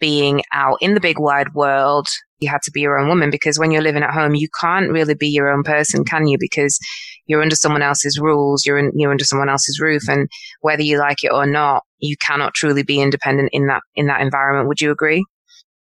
being 0.00 0.42
out 0.52 0.78
in 0.80 0.94
the 0.94 1.00
big 1.00 1.18
wide 1.18 1.54
world, 1.54 2.08
you 2.40 2.48
had 2.48 2.62
to 2.62 2.70
be 2.70 2.80
your 2.80 2.98
own 2.98 3.08
woman 3.08 3.30
because 3.30 3.58
when 3.58 3.70
you're 3.70 3.82
living 3.82 4.02
at 4.02 4.12
home, 4.14 4.34
you 4.34 4.48
can't 4.60 4.90
really 4.90 5.14
be 5.14 5.28
your 5.28 5.50
own 5.50 5.62
person, 5.62 6.04
can 6.04 6.26
you? 6.26 6.38
Because 6.40 6.78
you're 7.30 7.42
under 7.42 7.54
someone 7.54 7.80
else's 7.80 8.18
rules, 8.18 8.66
you're 8.66 8.76
in, 8.76 8.90
you're 8.94 9.12
under 9.12 9.24
someone 9.24 9.48
else's 9.48 9.78
roof, 9.80 10.08
and 10.08 10.28
whether 10.62 10.82
you 10.82 10.98
like 10.98 11.22
it 11.22 11.32
or 11.32 11.46
not, 11.46 11.84
you 12.00 12.16
cannot 12.16 12.54
truly 12.54 12.82
be 12.82 13.00
independent 13.00 13.50
in 13.52 13.68
that 13.68 13.82
in 13.94 14.08
that 14.08 14.20
environment. 14.20 14.66
Would 14.66 14.80
you 14.80 14.90
agree? 14.90 15.24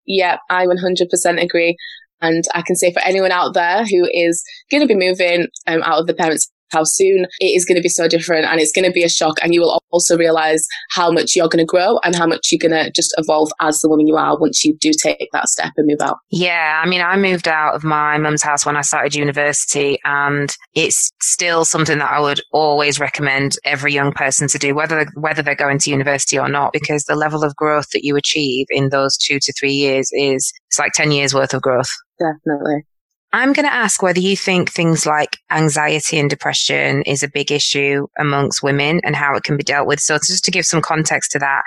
Yeah, 0.06 0.38
I 0.50 0.68
100% 0.68 1.44
agree. 1.44 1.76
And 2.22 2.44
I 2.54 2.62
can 2.62 2.76
say 2.76 2.94
for 2.94 3.02
anyone 3.04 3.32
out 3.32 3.56
there 3.56 3.84
who 3.84 4.08
is 4.14 4.44
going 4.70 4.82
to 4.82 4.88
be 4.88 4.96
moving 4.96 5.48
um, 5.66 5.82
out 5.82 6.00
of 6.00 6.08
the 6.08 6.14
parents' 6.14 6.52
how 6.72 6.84
soon 6.84 7.26
it 7.40 7.46
is 7.46 7.66
going 7.66 7.76
to 7.76 7.82
be 7.82 7.90
so 7.90 8.08
different 8.08 8.46
and 8.46 8.60
it's 8.60 8.72
going 8.72 8.86
to 8.86 8.92
be 8.92 9.04
a 9.04 9.10
shock. 9.10 9.38
And 9.42 9.54
you 9.54 9.62
will 9.62 9.82
also 9.92 10.18
realize 10.18 10.66
how 10.92 11.12
much 11.12 11.36
you're 11.36 11.48
going 11.48 11.66
to 11.66 11.70
grow 11.70 12.00
and 12.04 12.16
how 12.16 12.28
much 12.28 12.52
you're 12.52 12.70
going 12.70 12.84
to 12.84 12.92
just 12.92 13.14
evolve 13.18 13.52
as 13.62 13.80
the 13.80 13.90
woman 13.90 14.08
you 14.08 14.16
are 14.16 14.38
once 14.40 14.64
you 14.64 14.76
do 14.80 14.92
take 14.92 15.30
that 15.34 15.50
step 15.50 15.74
and 15.78 15.88
move 15.88 16.02
out. 16.02 16.18
Yeah. 16.30 16.82
I 16.84 16.88
mean, 16.88 17.02
I 17.02 17.16
moved 17.18 17.48
out 17.48 17.76
of 17.76 17.84
my 17.84 18.18
mum's 18.18 18.44
house 18.44 18.66
when 18.66 18.78
I 18.78 18.82
started 18.82 19.16
university 19.16 20.00
and 20.06 20.56
it's 20.76 21.12
still 21.22 21.66
something 21.66 21.98
that 21.98 22.12
I 22.12 22.20
would 22.20 22.42
always 22.52 23.00
recommend 23.00 23.56
every 23.64 23.94
young 23.94 24.12
person 24.12 24.48
to 24.50 24.58
do, 24.58 24.76
whether, 24.76 25.08
whether 25.16 25.42
they're 25.42 25.56
going 25.56 25.80
to 25.80 25.90
university 25.90 26.38
or 26.38 26.50
not, 26.50 26.74
because 26.74 27.04
the 27.04 27.16
level 27.16 27.44
of 27.44 27.56
growth 27.56 27.90
that 27.94 28.04
you 28.04 28.16
achieve 28.16 28.68
in 28.70 28.90
those 28.90 29.18
two 29.18 29.40
to 29.42 29.54
three 29.60 29.74
years 29.74 30.10
is, 30.14 30.52
it's 30.68 30.80
like 30.80 30.92
10 30.94 31.12
years 31.12 31.34
worth 31.34 31.54
of 31.54 31.62
growth. 31.62 31.90
Definitely. 32.20 32.86
I'm 33.32 33.54
going 33.54 33.68
to 33.68 33.74
ask 33.74 34.02
whether 34.02 34.20
you 34.20 34.36
think 34.36 34.72
things 34.72 35.06
like 35.06 35.38
anxiety 35.52 36.18
and 36.18 36.30
depression 36.30 37.04
is 37.04 37.22
a 37.22 37.30
big 37.30 37.52
issue 37.52 38.08
amongst 38.18 38.64
women 38.64 39.02
and 39.04 39.16
how 39.16 39.36
it 39.36 39.44
can 39.44 39.56
be 39.56 39.64
dealt 39.64 39.88
with. 39.88 40.00
So 40.00 40.16
just 40.16 40.44
to 40.46 40.52
give 40.52 40.66
some 40.66 40.82
context 40.82 41.32
to 41.32 41.40
that, 41.40 41.64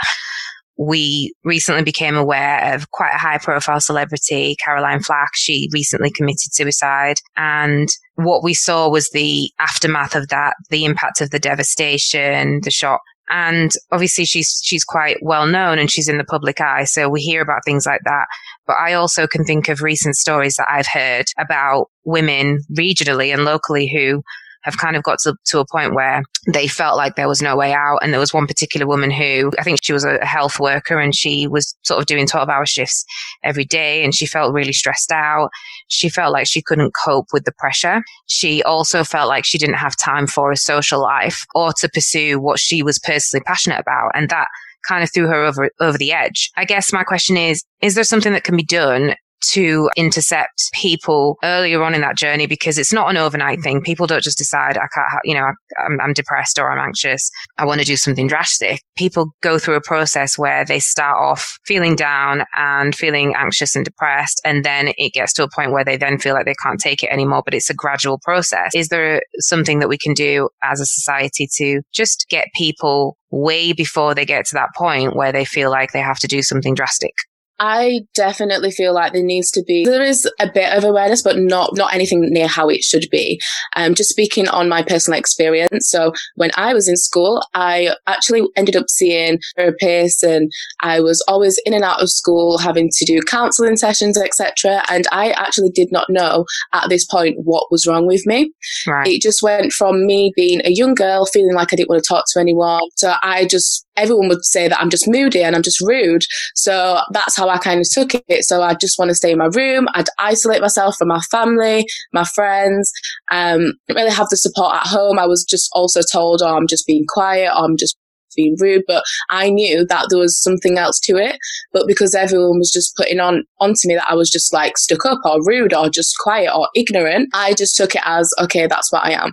we 0.77 1.35
recently 1.45 1.83
became 1.83 2.17
aware 2.17 2.75
of 2.75 2.91
quite 2.91 3.15
a 3.15 3.19
high 3.19 3.39
profile 3.39 3.81
celebrity, 3.81 4.57
Caroline 4.65 5.01
Flack. 5.01 5.31
She 5.35 5.69
recently 5.73 6.11
committed 6.11 6.53
suicide. 6.53 7.19
And 7.37 7.89
what 8.17 8.43
we 8.43 8.55
saw 8.55 8.89
was 8.89 9.11
the 9.11 9.51
aftermath 9.61 10.17
of 10.17 10.29
that, 10.29 10.55
the 10.71 10.85
impact 10.85 11.21
of 11.21 11.31
the 11.31 11.39
devastation, 11.39 12.61
the 12.65 12.71
shock 12.71 13.01
and 13.29 13.73
obviously 13.91 14.25
she's, 14.25 14.61
she's 14.63 14.85
quite 14.85 15.19
well 15.23 15.47
known 15.47 15.79
and 15.79 15.91
she's 15.91 16.09
in 16.09 16.19
the 16.19 16.25
public 16.25 16.61
eye. 16.61 16.85
So 16.85 17.09
we 17.09 17.21
hear 17.21 17.41
about 17.41 17.65
things 17.65 17.87
like 17.87 18.03
that. 18.05 18.27
But 18.67 18.77
I 18.79 18.95
also 18.95 19.27
can 19.27 19.45
think 19.45 19.69
of 19.69 19.83
recent 19.83 20.17
stories 20.17 20.57
that 20.57 20.69
I've 20.71 20.87
heard 20.87 21.27
about 21.39 21.87
women 22.05 22.61
regionally 22.77 23.33
and 23.33 23.45
locally 23.45 23.89
who 23.89 24.23
have 24.63 24.79
kind 24.79 24.97
of 24.97 25.03
got 25.03 25.19
to, 25.21 25.35
to 25.47 25.61
a 25.61 25.67
point 25.67 25.95
where 25.95 26.23
they 26.53 26.67
felt 26.67 26.97
like 26.97 27.17
there 27.17 27.29
was 27.29 27.43
no 27.43 27.57
way 27.57 27.73
out. 27.73 27.99
And 28.03 28.13
there 28.13 28.21
was 28.21 28.33
one 28.33 28.47
particular 28.47 28.87
woman 28.87 29.11
who 29.11 29.51
I 29.59 29.63
think 29.63 29.81
she 29.83 29.93
was 29.93 30.05
a 30.05 30.25
health 30.25 30.59
worker 30.61 30.99
and 30.99 31.15
she 31.15 31.47
was 31.47 31.77
sort 31.83 32.01
of 32.01 32.07
doing 32.07 32.27
12 32.27 32.49
hour 32.49 32.67
shifts 32.67 33.05
every 33.43 33.65
day 33.65 34.05
and 34.05 34.15
she 34.15 34.27
felt 34.27 34.55
really 34.55 34.73
stressed 34.73 35.13
out. 35.13 35.51
She 35.89 36.09
felt 36.09 36.33
like 36.33 36.47
she 36.47 36.63
couldn't 36.63 36.93
cope 37.05 37.27
with 37.33 37.45
the 37.45 37.53
pressure. 37.53 38.03
She 38.27 38.63
also 38.63 39.05
felt 39.05 39.29
like 39.29 39.45
she 39.45 39.59
didn't 39.59 39.77
have 39.77 39.97
time 39.97 40.27
for 40.27 40.53
a 40.53 40.57
social 40.57 41.01
life 41.01 41.45
or 41.55 41.73
to 41.75 41.89
pursue 41.89 42.41
what 42.41 42.59
she 42.59 42.83
was 42.83 42.99
personally 42.99 43.45
passionate 43.45 43.81
about. 43.81 44.13
And 44.15 44.29
that 44.29 44.49
kind 44.87 45.03
of 45.03 45.13
threw 45.13 45.29
her 45.29 45.45
over 45.45 45.71
over 45.81 45.97
the 45.97 46.13
edge. 46.13 46.51
I 46.57 46.65
guess 46.65 46.93
my 46.93 47.05
question 47.05 47.37
is 47.37 47.63
is 47.81 47.95
there 47.95 48.05
something 48.05 48.33
that 48.33 48.45
can 48.45 48.57
be 48.57 48.65
done 48.65 49.15
to 49.51 49.91
intercept 49.97 50.71
people 50.73 51.37
earlier 51.43 51.83
on 51.83 51.95
in 51.95 52.01
that 52.01 52.17
journey 52.17 52.47
because 52.47 52.79
it's 52.79 52.93
not 52.93 53.11
an 53.11 53.17
overnight 53.17 53.63
thing. 53.63 53.83
People 53.83 54.07
don't 54.07 54.23
just 54.23 54.39
decide, 54.39 54.77
I 54.77 54.87
can't, 54.95 55.09
you 55.25 55.35
know, 55.35 55.45
I'm, 55.85 56.01
I'm 56.01 56.13
depressed 56.13 56.59
or 56.59 56.71
I'm 56.71 56.79
anxious. 56.79 57.31
I 57.59 57.65
want 57.65 57.81
to 57.81 57.87
do 57.87 57.97
something 57.97 58.27
drastic. 58.27 58.81
People 58.97 59.33
go 59.43 59.59
through 59.59 59.77
a 59.77 59.81
process 59.81 60.39
where 60.39 60.65
they 60.65 60.79
start 60.79 61.17
off 61.19 61.59
feeling 61.65 61.97
down 61.97 62.45
and 62.57 62.95
feeling 62.95 63.35
anxious 63.37 63.77
and 63.77 63.85
depressed. 63.85 64.41
And 64.45 64.65
then 64.65 64.93
it 64.97 65.13
gets 65.13 65.33
to 65.35 65.45
a 65.45 65.49
point 65.55 65.73
where 65.73 65.85
they 65.85 65.97
then 65.97 66.19
feel 66.19 66.35
like 66.35 66.47
they 66.47 66.55
can't 66.63 66.81
take 66.81 67.03
it 67.03 67.11
anymore, 67.11 67.43
but 67.45 67.55
it's 67.55 67.71
a 67.71 67.75
gradual 67.75 68.19
process. 68.23 68.73
Is 68.75 68.89
there 68.89 69.23
something 69.39 69.81
that 69.81 69.89
we 69.89 69.99
can 69.99 70.15
do 70.15 70.49
as 70.63 70.81
a 70.81 70.87
society 70.87 71.49
to 71.57 71.81
just 71.93 72.27
get 72.31 72.49
people 72.55 73.17
way 73.31 73.73
before 73.73 74.15
they 74.15 74.25
get 74.25 74.45
to 74.47 74.55
that 74.55 74.69
point 74.77 75.17
where 75.17 75.33
they 75.33 75.45
feel 75.45 75.71
like 75.71 75.93
they 75.93 76.01
have 76.01 76.19
to 76.19 76.29
do 76.29 76.43
something 76.43 76.75
drastic? 76.75 77.13
I 77.59 78.01
definitely 78.15 78.71
feel 78.71 78.95
like 78.95 79.13
there 79.13 79.23
needs 79.23 79.51
to 79.53 79.63
be 79.63 79.85
there 79.85 80.03
is 80.03 80.29
a 80.41 80.51
bit 80.53 80.77
of 80.77 80.85
awareness, 80.85 81.23
but 81.23 81.39
not 81.39 81.71
not 81.75 81.95
anything 81.95 82.21
near 82.23 82.49
how 82.49 82.69
it 82.69 82.83
should 82.83 83.07
be. 83.11 83.41
Um, 83.77 83.95
just 83.95 84.11
speaking 84.11 84.49
on 84.49 84.69
my 84.69 84.83
personal 84.83 85.19
experience. 85.19 85.89
So 85.89 86.13
when 86.37 86.51
I 86.57 86.75
was 86.75 86.89
in 86.89 86.97
school, 86.97 87.43
I 87.55 87.95
actually 88.07 88.43
ended 88.57 88.77
up 88.77 88.87
seeing 88.89 89.39
therapists, 89.59 90.23
and 90.23 90.51
I 90.81 91.01
was 91.01 91.25
always 91.29 91.61
in 91.65 91.75
and 91.75 91.85
out 91.85 92.03
of 92.03 92.11
school 92.11 92.59
having 92.59 92.91
to 92.91 93.05
do 93.05 93.21
counselling 93.23 93.77
sessions, 93.77 94.19
etc. 94.19 94.83
And 94.91 95.07
I 95.13 95.31
actually 95.31 95.71
did 95.71 95.93
not 95.93 96.07
know 96.09 96.45
at 96.73 96.89
this 96.89 97.05
point 97.05 97.37
what 97.45 97.71
was 97.71 97.87
wrong 97.87 98.07
with 98.07 98.27
me. 98.27 98.53
Right. 98.87 99.07
It 99.07 99.23
just 99.23 99.43
went 99.43 99.73
from 99.73 100.07
me 100.07 100.33
being 100.35 100.61
a 100.65 100.71
young 100.71 100.95
girl 100.95 101.27
feeling 101.27 101.55
like 101.55 101.73
I 101.73 101.77
didn't 101.77 101.91
want 101.91 102.03
to 102.03 102.09
talk 102.09 102.25
to 102.33 102.41
anyone. 102.41 102.83
So 102.97 103.15
I 103.23 103.47
just 103.47 103.87
everyone 103.97 104.29
would 104.29 104.45
say 104.45 104.69
that 104.69 104.81
I'm 104.81 104.91
just 104.91 105.09
moody 105.09 105.43
and 105.43 105.55
I'm 105.55 105.63
just 105.63 105.81
rude. 105.81 106.23
So 106.55 107.01
that's 107.13 107.37
how 107.37 107.49
I 107.49 107.59
kind 107.59 107.81
of 107.81 107.87
took 107.91 108.23
it. 108.29 108.45
So 108.45 108.63
I 108.63 108.75
just 108.75 108.99
want 108.99 109.11
to 109.11 109.15
stay 109.15 109.33
in 109.33 109.39
my 109.39 109.49
room. 109.55 109.87
I'd 109.95 110.09
isolate 110.19 110.61
myself 110.61 110.97
from 110.99 111.09
my 111.09 111.21
family, 111.31 111.85
my 112.13 112.25
friends. 112.35 112.91
Um, 113.31 113.75
really 113.89 114.11
have 114.11 114.29
the 114.31 114.37
support 114.37 114.75
at 114.75 114.87
home. 114.87 115.19
I 115.19 115.27
was 115.27 115.45
just 115.45 115.69
also 115.73 116.01
told, 116.03 116.43
oh, 116.43 116.57
I'm 116.57 116.67
just 116.67 116.87
being 116.87 117.05
quiet. 117.09 117.51
Or 117.53 117.65
I'm 117.65 117.77
just 117.77 117.97
being 118.37 118.57
rude, 118.59 118.83
but 118.87 119.05
I 119.31 119.51
knew 119.51 119.87
that 119.87 120.07
there 120.11 120.19
was 120.19 120.41
something 120.41 120.79
else 120.79 120.99
to 121.01 121.17
it. 121.17 121.37
But 121.73 121.87
because 121.87 122.15
everyone 122.15 122.59
was 122.59 122.71
just 122.71 122.97
putting 122.97 123.21
on 123.21 123.45
onto 123.61 123.87
me 123.87 123.95
that 123.95 124.07
I 124.09 124.15
was 124.15 124.31
just 124.31 124.53
like 124.53 124.77
stuck 124.79 125.05
up 125.07 125.21
or 125.25 125.39
rude 125.45 125.75
or 125.75 125.89
just 125.89 126.15
quiet 126.21 126.53
or 126.55 126.69
ignorant, 126.75 127.29
I 127.35 127.55
just 127.55 127.77
took 127.77 127.95
it 127.95 128.03
as 128.05 128.33
okay, 128.41 128.67
that's 128.67 128.93
what 128.93 129.05
I 129.05 129.13
am. 129.13 129.33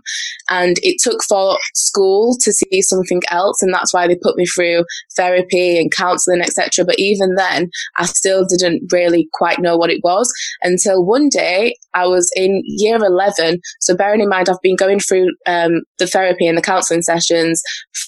And 0.50 0.78
it 0.82 0.98
took 1.02 1.22
for 1.28 1.58
school 1.74 2.36
to 2.42 2.52
see 2.52 2.82
something 2.82 3.22
else, 3.30 3.62
and 3.62 3.74
that's 3.74 3.94
why 3.94 4.08
they 4.08 4.18
put 4.22 4.38
me 4.38 4.46
through 4.46 4.84
therapy 5.16 5.80
and 5.80 5.92
counselling, 5.92 6.42
etc. 6.42 6.86
But 6.86 7.00
even 7.00 7.36
then, 7.36 7.70
I 7.98 8.06
still 8.06 8.46
didn't 8.46 8.92
really 8.92 9.28
quite 9.34 9.60
know 9.60 9.78
what 9.78 9.90
it 9.90 10.02
was 10.04 10.32
until 10.62 11.06
one 11.06 11.30
day 11.30 11.76
I 11.94 12.06
was 12.06 12.32
in 12.36 12.62
year 12.66 12.98
11. 12.98 13.60
So 13.82 13.96
bearing 13.96 14.22
in 14.22 14.30
mind, 14.30 14.50
I've 14.50 14.62
been 14.62 14.76
going 14.76 15.00
through 15.00 15.30
um, 15.46 15.82
the 15.98 16.08
therapy 16.08 16.48
and 16.48 16.58
the 16.58 16.62
counselling 16.62 17.02
sessions 17.02 17.62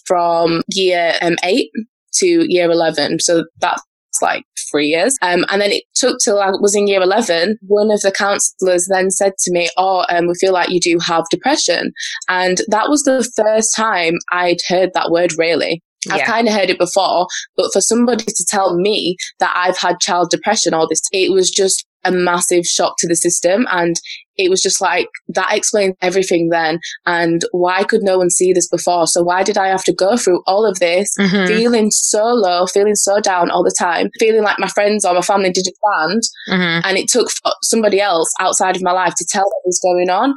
from 0.05 0.61
year 0.81 1.13
um, 1.21 1.35
eight 1.43 1.69
to 2.15 2.45
year 2.51 2.69
11. 2.69 3.19
So 3.19 3.45
that's 3.59 3.81
like 4.21 4.43
three 4.69 4.87
years. 4.87 5.15
Um, 5.21 5.45
and 5.49 5.61
then 5.61 5.71
it 5.71 5.83
took 5.95 6.17
till 6.23 6.39
I 6.39 6.49
was 6.49 6.75
in 6.75 6.87
year 6.87 7.01
11. 7.01 7.57
One 7.61 7.91
of 7.91 8.01
the 8.01 8.11
counselors 8.11 8.87
then 8.89 9.11
said 9.11 9.33
to 9.39 9.51
me, 9.51 9.69
Oh, 9.77 10.05
um, 10.09 10.27
we 10.27 10.33
feel 10.35 10.53
like 10.53 10.69
you 10.69 10.79
do 10.79 10.97
have 11.05 11.25
depression. 11.29 11.91
And 12.27 12.61
that 12.67 12.89
was 12.89 13.03
the 13.03 13.29
first 13.35 13.75
time 13.75 14.15
I'd 14.31 14.61
heard 14.67 14.91
that 14.93 15.11
word 15.11 15.31
really. 15.37 15.81
Yeah. 16.05 16.15
I've 16.15 16.25
kind 16.25 16.47
of 16.47 16.53
heard 16.55 16.71
it 16.71 16.79
before, 16.79 17.27
but 17.55 17.71
for 17.71 17.79
somebody 17.79 18.25
to 18.25 18.45
tell 18.49 18.75
me 18.75 19.17
that 19.39 19.53
I've 19.55 19.77
had 19.77 19.99
child 19.99 20.31
depression 20.31 20.73
all 20.73 20.87
this, 20.87 21.01
it 21.11 21.31
was 21.31 21.51
just 21.51 21.85
a 22.03 22.11
massive 22.11 22.65
shock 22.65 22.95
to 22.99 23.07
the 23.07 23.15
system. 23.15 23.65
And 23.71 23.95
it 24.37 24.49
was 24.49 24.61
just 24.61 24.81
like 24.81 25.07
that 25.29 25.53
explains 25.53 25.95
everything 26.01 26.49
then. 26.49 26.79
And 27.05 27.43
why 27.51 27.83
could 27.83 28.01
no 28.01 28.17
one 28.17 28.29
see 28.29 28.53
this 28.53 28.67
before? 28.67 29.07
So 29.07 29.21
why 29.21 29.43
did 29.43 29.57
I 29.57 29.67
have 29.67 29.83
to 29.85 29.93
go 29.93 30.17
through 30.17 30.41
all 30.47 30.65
of 30.65 30.79
this, 30.79 31.15
mm-hmm. 31.19 31.47
feeling 31.47 31.91
so 31.91 32.23
low, 32.25 32.65
feeling 32.65 32.95
so 32.95 33.19
down 33.19 33.51
all 33.51 33.63
the 33.63 33.75
time, 33.77 34.09
feeling 34.19 34.43
like 34.43 34.59
my 34.59 34.67
friends 34.67 35.05
or 35.05 35.13
my 35.13 35.21
family 35.21 35.51
didn't 35.51 35.75
land? 35.83 36.21
Mm-hmm. 36.49 36.87
And 36.87 36.97
it 36.97 37.09
took 37.09 37.29
somebody 37.61 38.01
else 38.01 38.31
outside 38.39 38.75
of 38.75 38.81
my 38.81 38.91
life 38.91 39.13
to 39.15 39.25
tell 39.25 39.43
what 39.43 39.65
was 39.65 39.79
going 39.79 40.09
on. 40.09 40.33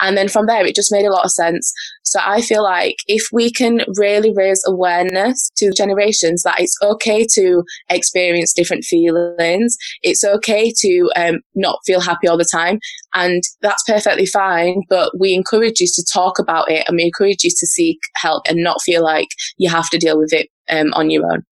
And 0.00 0.16
then 0.16 0.28
from 0.28 0.46
there, 0.46 0.64
it 0.66 0.74
just 0.74 0.92
made 0.92 1.04
a 1.04 1.12
lot 1.12 1.24
of 1.24 1.30
sense. 1.30 1.72
So 2.02 2.20
I 2.24 2.40
feel 2.40 2.62
like 2.62 2.96
if 3.06 3.22
we 3.32 3.52
can 3.52 3.82
really 3.96 4.32
raise 4.34 4.62
awareness 4.66 5.50
to 5.56 5.72
generations 5.76 6.42
that 6.42 6.58
it's 6.58 6.76
okay 6.82 7.26
to 7.34 7.62
experience 7.90 8.54
different 8.54 8.84
feelings, 8.84 9.76
it's 10.02 10.24
okay 10.24 10.72
to 10.78 11.10
um, 11.16 11.40
not 11.54 11.80
feel 11.84 12.00
happy 12.00 12.28
all 12.28 12.38
the 12.38 12.48
time, 12.50 12.78
and 13.14 13.42
that's 13.60 13.82
perfectly 13.84 14.26
fine. 14.26 14.82
But 14.88 15.12
we 15.18 15.34
encourage 15.34 15.80
you 15.80 15.86
to 15.94 16.04
talk 16.12 16.38
about 16.38 16.70
it 16.70 16.84
and 16.88 16.96
we 16.96 17.04
encourage 17.04 17.44
you 17.44 17.50
to 17.50 17.66
seek 17.66 17.98
help 18.16 18.44
and 18.48 18.62
not 18.62 18.80
feel 18.82 19.02
like 19.02 19.28
you 19.58 19.68
have 19.68 19.90
to 19.90 19.98
deal 19.98 20.18
with 20.18 20.32
it 20.32 20.48
um, 20.70 20.92
on 20.94 21.10
your 21.10 21.30
own. 21.30 21.42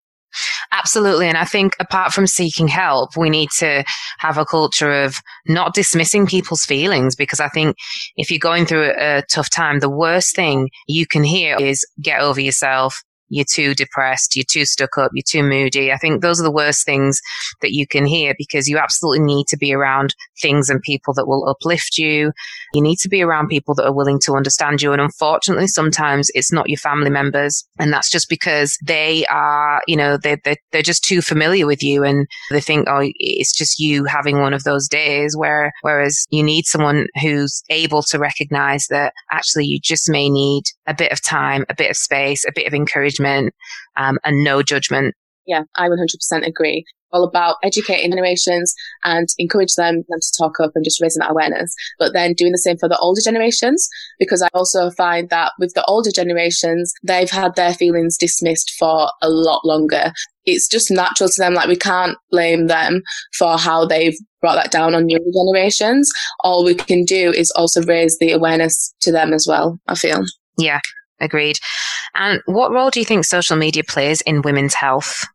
Absolutely. 0.73 1.29
And 1.29 1.39
I 1.39 1.45
think 1.45 1.77
apart 1.81 2.13
from 2.13 2.27
seeking 2.27 2.69
help, 2.69 3.17
we 3.17 3.31
need 3.31 3.51
to 3.59 3.85
have 4.19 4.39
a 4.39 4.45
culture 4.45 5.05
of 5.05 5.17
not 5.47 5.75
dismissing 5.75 6.27
people's 6.27 6.65
feelings 6.65 7.17
because 7.17 7.41
I 7.41 7.49
think 7.49 7.77
if 8.17 8.31
you're 8.31 8.39
going 8.39 8.67
through 8.67 8.85
a, 8.85 9.19
a 9.19 9.23
tough 9.31 9.51
time, 9.51 9.81
the 9.81 9.91
worst 9.91 10.35
thing 10.35 10.71
you 10.87 11.07
can 11.07 11.25
hear 11.25 11.57
is 11.59 11.87
get 12.01 12.21
over 12.21 12.41
yourself 12.41 13.03
you're 13.29 13.45
too 13.51 13.75
depressed, 13.75 14.37
you're 14.37 14.45
too 14.49 14.65
stuck 14.65 14.99
up, 14.99 15.11
you're 15.15 15.23
too 15.27 15.43
moody. 15.43 15.93
I 15.93 15.97
think 15.97 16.23
those 16.23 16.41
are 16.41 16.45
the 16.45 16.51
worst 16.51 16.85
things 16.85 17.21
that 17.61 17.73
you 17.73 17.87
can 17.87 18.07
hear 18.07 18.35
because 18.39 18.69
you 18.69 18.79
absolutely 18.79 19.25
need 19.25 19.47
to 19.49 19.57
be 19.57 19.73
around 19.73 20.15
things 20.41 20.71
and 20.71 20.81
people 20.83 21.15
that 21.15 21.27
will 21.27 21.49
uplift 21.49 21.99
you. 21.99 22.33
You 22.75 22.83
need 22.83 22.99
to 22.99 23.09
be 23.09 23.23
around 23.23 23.49
people 23.49 23.75
that 23.77 23.87
are 23.87 23.95
willing 23.95 24.21
to 24.25 24.35
understand 24.35 24.83
you. 24.83 24.93
And 24.93 25.01
unfortunately, 25.01 25.67
sometimes 25.67 26.31
it's 26.35 26.53
not 26.53 26.69
your 26.69 26.79
family 26.79 27.11
members. 27.11 27.67
And 27.79 27.93
that's 27.93 28.11
just 28.11 28.29
because 28.29 28.77
they 28.85 29.25
are, 29.27 29.81
you 29.87 29.97
know, 29.97 30.17
they're, 30.17 30.39
they're, 30.45 30.57
they're 30.73 30.83
just 30.83 31.05
too 31.05 31.23
familiar 31.23 31.67
with 31.67 31.83
you 31.83 32.05
and 32.05 32.27
they 32.51 32.61
think, 32.61 32.87
oh, 32.89 33.01
it's 33.19 33.57
just 33.57 33.79
you 33.79 34.05
having 34.05 34.41
one 34.41 34.55
of 34.55 34.65
those 34.65 34.89
days 34.89 35.37
where, 35.37 35.73
whereas 35.83 36.25
you 36.31 36.43
need 36.43 36.67
someone 36.67 37.07
who's 37.21 37.63
able 37.71 38.03
to 38.03 38.19
recognize 38.19 38.87
that 38.89 39.13
actually 39.33 39.67
you 39.67 39.81
just 39.83 40.11
may 40.11 40.29
need 40.29 40.65
a 40.87 40.95
bit 40.95 41.13
of 41.13 41.23
time, 41.23 41.65
a 41.69 41.75
bit 41.75 41.91
of 41.91 41.97
space, 41.97 42.45
a 42.47 42.53
bit 42.55 42.67
of 42.67 42.75
encouragement, 42.75 43.16
um, 43.97 44.19
and 44.25 44.45
no 44.45 44.63
judgment 44.63 45.15
Yeah, 45.47 45.63
I 45.77 45.89
100% 45.89 46.47
agree 46.47 46.85
all 47.13 47.25
about 47.25 47.57
educating 47.63 48.11
generations 48.11 48.75
and 49.05 49.29
encourage 49.39 49.75
them, 49.75 50.05
them 50.09 50.21
to 50.21 50.33
talk 50.39 50.61
up 50.61 50.73
and 50.75 50.85
just 50.85 51.01
raising 51.01 51.21
that 51.21 51.31
awareness. 51.31 51.75
But 51.99 52.13
then 52.13 52.35
doing 52.35 52.53
the 52.53 52.59
same 52.59 52.77
for 52.77 52.89
the 52.89 52.99
older 52.99 53.21
generations, 53.21 53.89
because 54.19 54.43
I 54.43 54.49
also 54.55 54.91
find 54.91 55.31
that 55.31 55.53
with 55.59 55.73
the 55.75 55.85
older 55.87 56.11
generations, 56.11 56.93
they've 57.03 57.31
had 57.31 57.55
their 57.57 57.75
feelings 57.75 58.17
dismissed 58.17 58.75
for 58.79 59.11
a 59.23 59.29
lot 59.29 59.65
longer. 59.65 60.13
It's 60.45 60.69
just 60.69 60.91
natural 60.91 61.29
to 61.29 61.41
them. 61.41 61.55
Like 61.55 61.69
we 61.69 61.77
can't 61.77 62.17
blame 62.31 62.67
them 62.67 63.03
for 63.39 63.59
how 63.59 63.87
they've 63.87 64.17
brought 64.41 64.57
that 64.57 64.71
down 64.71 64.95
on 64.95 65.09
younger 65.09 65.31
generations. 65.35 66.11
All 66.45 66.65
we 66.65 66.75
can 66.75 67.05
do 67.05 67.33
is 67.33 67.51
also 67.53 67.83
raise 67.83 68.19
the 68.19 68.33
awareness 68.33 68.95
to 69.01 69.11
them 69.11 69.33
as 69.33 69.47
well, 69.49 69.79
I 69.89 69.95
feel. 69.95 70.25
Yeah, 70.59 70.81
agreed. 71.21 71.59
And 72.15 72.41
what 72.47 72.73
role 72.73 72.91
do 72.91 73.01
you 73.01 73.07
think 73.07 73.25
social 73.25 73.57
media 73.57 73.83
plays 73.87 74.21
in 74.23 74.43
women's 74.43 74.75
health? 74.75 75.27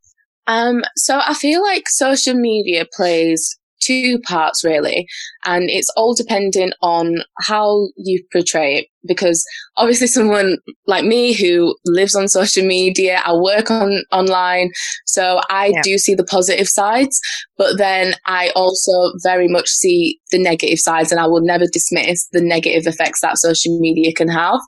Um, 0.47 0.83
so 0.95 1.19
I 1.25 1.33
feel 1.33 1.61
like 1.61 1.83
social 1.87 2.33
media 2.33 2.85
plays 2.91 3.57
two 3.81 4.19
parts 4.19 4.63
really, 4.63 5.07
and 5.45 5.69
it's 5.69 5.91
all 5.95 6.13
dependent 6.13 6.73
on 6.81 7.23
how 7.39 7.89
you 7.95 8.23
portray 8.31 8.77
it. 8.77 8.87
Because 9.07 9.43
obviously, 9.77 10.07
someone 10.21 10.57
like 10.85 11.03
me 11.03 11.33
who 11.33 11.75
lives 11.85 12.15
on 12.15 12.27
social 12.27 12.65
media, 12.65 13.21
I 13.25 13.33
work 13.33 13.71
on 13.71 14.03
online, 14.11 14.71
so 15.05 15.41
I 15.49 15.67
yeah. 15.67 15.81
do 15.83 15.97
see 15.97 16.13
the 16.15 16.23
positive 16.23 16.67
sides, 16.67 17.19
but 17.57 17.77
then 17.77 18.13
I 18.27 18.51
also 18.55 18.91
very 19.23 19.47
much 19.47 19.67
see 19.67 20.19
the 20.31 20.37
negative 20.37 20.79
sides, 20.79 21.11
and 21.11 21.19
I 21.19 21.27
will 21.27 21.41
never 21.41 21.65
dismiss 21.71 22.27
the 22.31 22.41
negative 22.41 22.85
effects 22.85 23.21
that 23.21 23.37
social 23.37 23.79
media 23.79 24.13
can 24.13 24.27
have. 24.27 24.59